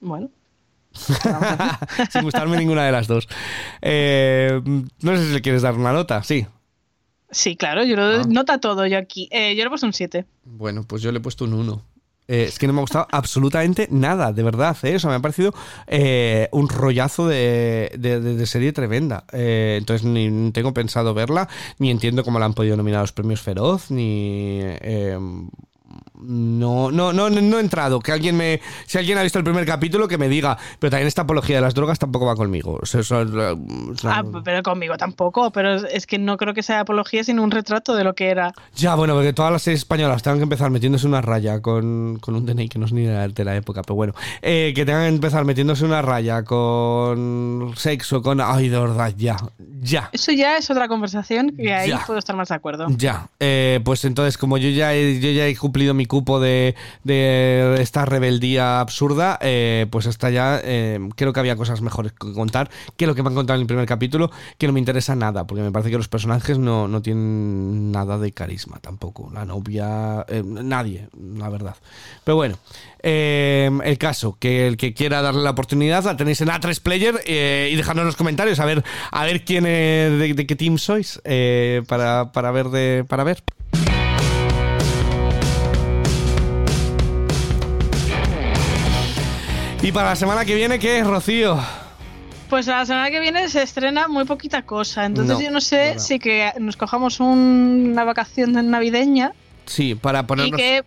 [0.00, 0.30] Bueno.
[2.12, 3.28] Sin gustarme ninguna de las dos.
[3.82, 6.46] no sé si le quieres dar una nota, sí.
[7.32, 8.24] Sí, claro, yo lo ah.
[8.28, 9.28] nota todo yo aquí.
[9.30, 10.24] yo le he puesto un 7.
[10.44, 11.89] Bueno, pues yo le he puesto un 1.
[12.30, 14.76] Eh, es que no me ha gustado absolutamente nada, de verdad.
[14.84, 14.94] ¿eh?
[14.94, 15.52] Eso me ha parecido
[15.88, 19.24] eh, un rollazo de, serie tremenda.
[19.32, 23.12] Eh, entonces ni tengo pensado verla, ni entiendo cómo la han podido nominar a los
[23.12, 24.60] premios Feroz, ni
[26.22, 28.00] no, no, no, no he entrado.
[28.00, 28.60] Que alguien me.
[28.86, 30.56] Si alguien ha visto el primer capítulo, que me diga.
[30.78, 32.78] Pero también esta apología de las drogas tampoco va conmigo.
[34.04, 35.50] ah, pero conmigo tampoco.
[35.50, 38.52] Pero es que no creo que sea apología, sino un retrato de lo que era.
[38.76, 42.34] Ya, bueno, porque todas las series españolas tengan que empezar metiéndose una raya con, con
[42.34, 44.14] un DNI que no es ni de la época, pero bueno.
[44.42, 48.40] Eh, que tengan que empezar metiéndose una raya con sexo, con.
[48.40, 49.36] Ay, de verdad, ya.
[49.80, 50.10] Ya.
[50.12, 52.86] Eso ya es otra conversación que ahí puedo estar más de acuerdo.
[52.90, 53.28] Ya.
[53.38, 56.74] Eh, pues entonces, como yo ya yo ya he cumplido mi cupo de,
[57.78, 62.70] esta rebeldía absurda, eh, pues hasta ya eh, creo que había cosas mejores que contar
[62.96, 65.46] que lo que me han contado en el primer capítulo, que no me interesa nada,
[65.46, 69.30] porque me parece que los personajes no, no tienen nada de carisma tampoco.
[69.32, 71.76] La novia, eh, nadie, la verdad.
[72.24, 72.58] Pero bueno.
[73.02, 77.74] el caso, que el que quiera darle la oportunidad la tenéis en A3 Player y
[77.74, 81.20] dejadnos en los comentarios a ver, a ver quién de, de, qué team sois
[81.86, 83.42] para, para ver de, para ver.
[89.82, 91.58] ¿Y para la semana que viene qué es, Rocío?
[92.50, 95.06] Pues la semana que viene se estrena muy poquita cosa.
[95.06, 99.32] Entonces yo no sé si que nos cojamos una vacación navideña.
[99.64, 100.60] Sí, para ponernos...
[100.60, 100.84] Y que,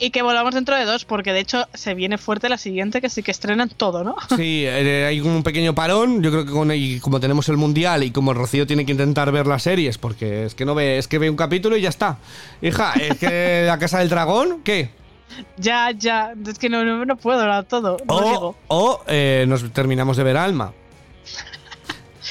[0.00, 3.08] Y que volvamos dentro de dos, porque de hecho se viene fuerte la siguiente, que
[3.10, 4.16] sí que estrenan todo, ¿no?
[4.36, 6.20] Sí, eh, hay un pequeño parón.
[6.20, 9.30] Yo creo que con, y como tenemos el mundial y como Rocío tiene que intentar
[9.30, 11.90] ver las series, porque es que no ve, es que ve un capítulo y ya
[11.90, 12.18] está.
[12.60, 14.90] Hija, es que la casa del dragón, ¿qué?
[15.56, 17.96] Ya, ya, es que no, no, no puedo hablar todo.
[18.06, 20.72] no O, o eh, nos terminamos de ver Alma.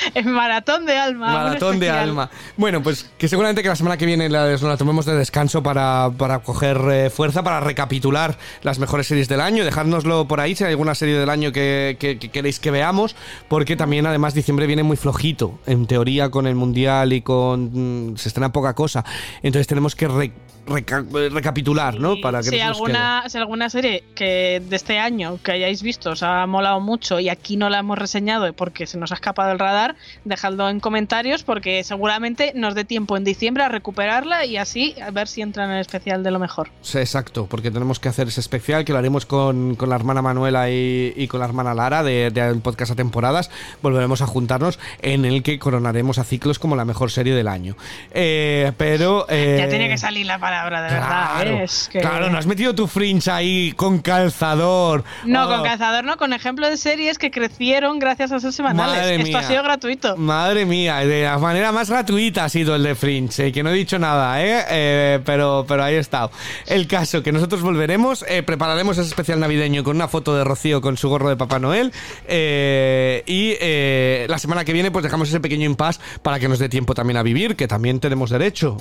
[0.15, 1.31] Es maratón de alma.
[1.33, 2.29] Maratón de alma.
[2.57, 5.61] Bueno, pues que seguramente que la semana que viene la, nos la tomemos de descanso
[5.63, 10.55] para, para coger eh, fuerza, para recapitular las mejores series del año, dejárnoslo por ahí
[10.55, 13.15] si hay alguna serie del año que, que- que queréis que veamos,
[13.47, 18.11] porque también además diciembre viene muy flojito, en teoría con el Mundial y con...
[18.13, 19.03] mm, se estrena poca cosa,
[19.43, 20.33] entonces tenemos que re-
[20.67, 22.15] reca- eh, recapitular, ¿no?
[22.21, 26.11] Para que si no alguna, si alguna serie que de este año que hayáis visto
[26.11, 29.51] os ha molado mucho y aquí no la hemos reseñado porque se nos ha escapado
[29.51, 29.90] el radar,
[30.25, 35.11] dejadlo en comentarios porque seguramente nos dé tiempo en diciembre a recuperarla y así a
[35.11, 36.69] ver si entra en el especial de lo mejor.
[36.81, 40.21] Sí, exacto, porque tenemos que hacer ese especial que lo haremos con, con la hermana
[40.21, 43.49] Manuela y, y con la hermana Lara de, de un podcast a temporadas.
[43.81, 47.75] Volveremos a juntarnos en el que coronaremos a ciclos como la mejor serie del año.
[48.11, 49.25] Eh, pero.
[49.29, 51.07] eh, ya tenía que salir la palabra, de verdad.
[51.07, 51.63] Claro, ¿eh?
[51.63, 55.03] Es que- claro, no has metido tu fringe ahí con calzador.
[55.25, 58.95] No, Oh, con cazador no, con ejemplo de series que crecieron gracias a esos semanales.
[59.01, 59.39] Madre Esto mía.
[59.39, 59.80] ha sido gratuito.
[60.17, 63.69] Madre mía, de la manera más gratuita ha sido el de Fringe, eh, que no
[63.71, 64.63] he dicho nada, ¿eh?
[64.69, 66.31] Eh, pero, pero ahí estado.
[66.67, 70.81] El caso, que nosotros volveremos, eh, prepararemos ese especial navideño con una foto de Rocío
[70.81, 71.91] con su gorro de Papá Noel
[72.27, 76.69] eh, y la semana que viene pues dejamos ese pequeño impasse para que nos dé
[76.69, 78.77] tiempo también a vivir, que también tenemos derecho,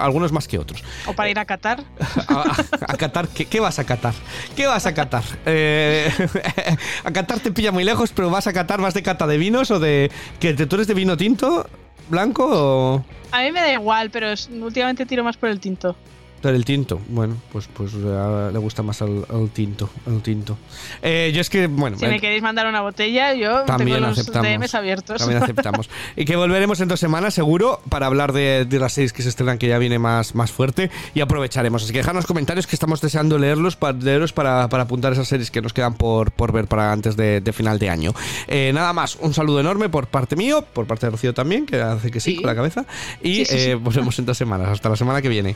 [0.00, 0.82] algunos más que otros.
[1.06, 1.82] O para ir a Qatar.
[2.28, 4.14] A, a- a Qatar, ¿qué, qué vas a Qatar?
[4.56, 5.22] ¿Qué vas a Qatar?
[7.04, 9.70] A Qatar te pilla muy lejos, pero vas a Qatar, vas de cata de vinos
[9.70, 10.10] o de.
[10.40, 11.66] que ¿Tú eres de vino tinto?
[12.08, 13.04] ¿Blanco o.?
[13.32, 14.28] A mí me da igual, pero
[14.60, 15.96] últimamente tiro más por el tinto.
[16.42, 20.58] Pero el tinto, bueno, pues, pues eh, le gusta más al, al tinto, al tinto.
[21.00, 24.08] Eh, yo es que, bueno, Si eh, me queréis mandar una botella, yo también tengo
[24.08, 24.48] los aceptamos.
[24.48, 25.18] DMs abiertos.
[25.18, 25.88] También aceptamos.
[26.16, 29.28] y que volveremos en dos semanas, seguro, para hablar de, de las series que se
[29.28, 31.84] estrenan, que ya viene más, más fuerte, y aprovecharemos.
[31.84, 35.52] Así que dejadnos comentarios que estamos deseando leerlos para, leerlos para, para apuntar esas series
[35.52, 38.12] que nos quedan por, por ver para antes de, de final de año.
[38.48, 41.80] Eh, nada más, un saludo enorme por parte mío, por parte de Rocío también, que
[41.80, 42.36] hace que sí, Sí.
[42.38, 42.84] con la cabeza.
[43.22, 43.70] Y Sí, sí, sí.
[43.70, 44.68] eh, volvemos en dos semanas.
[44.70, 45.54] Hasta la semana que viene.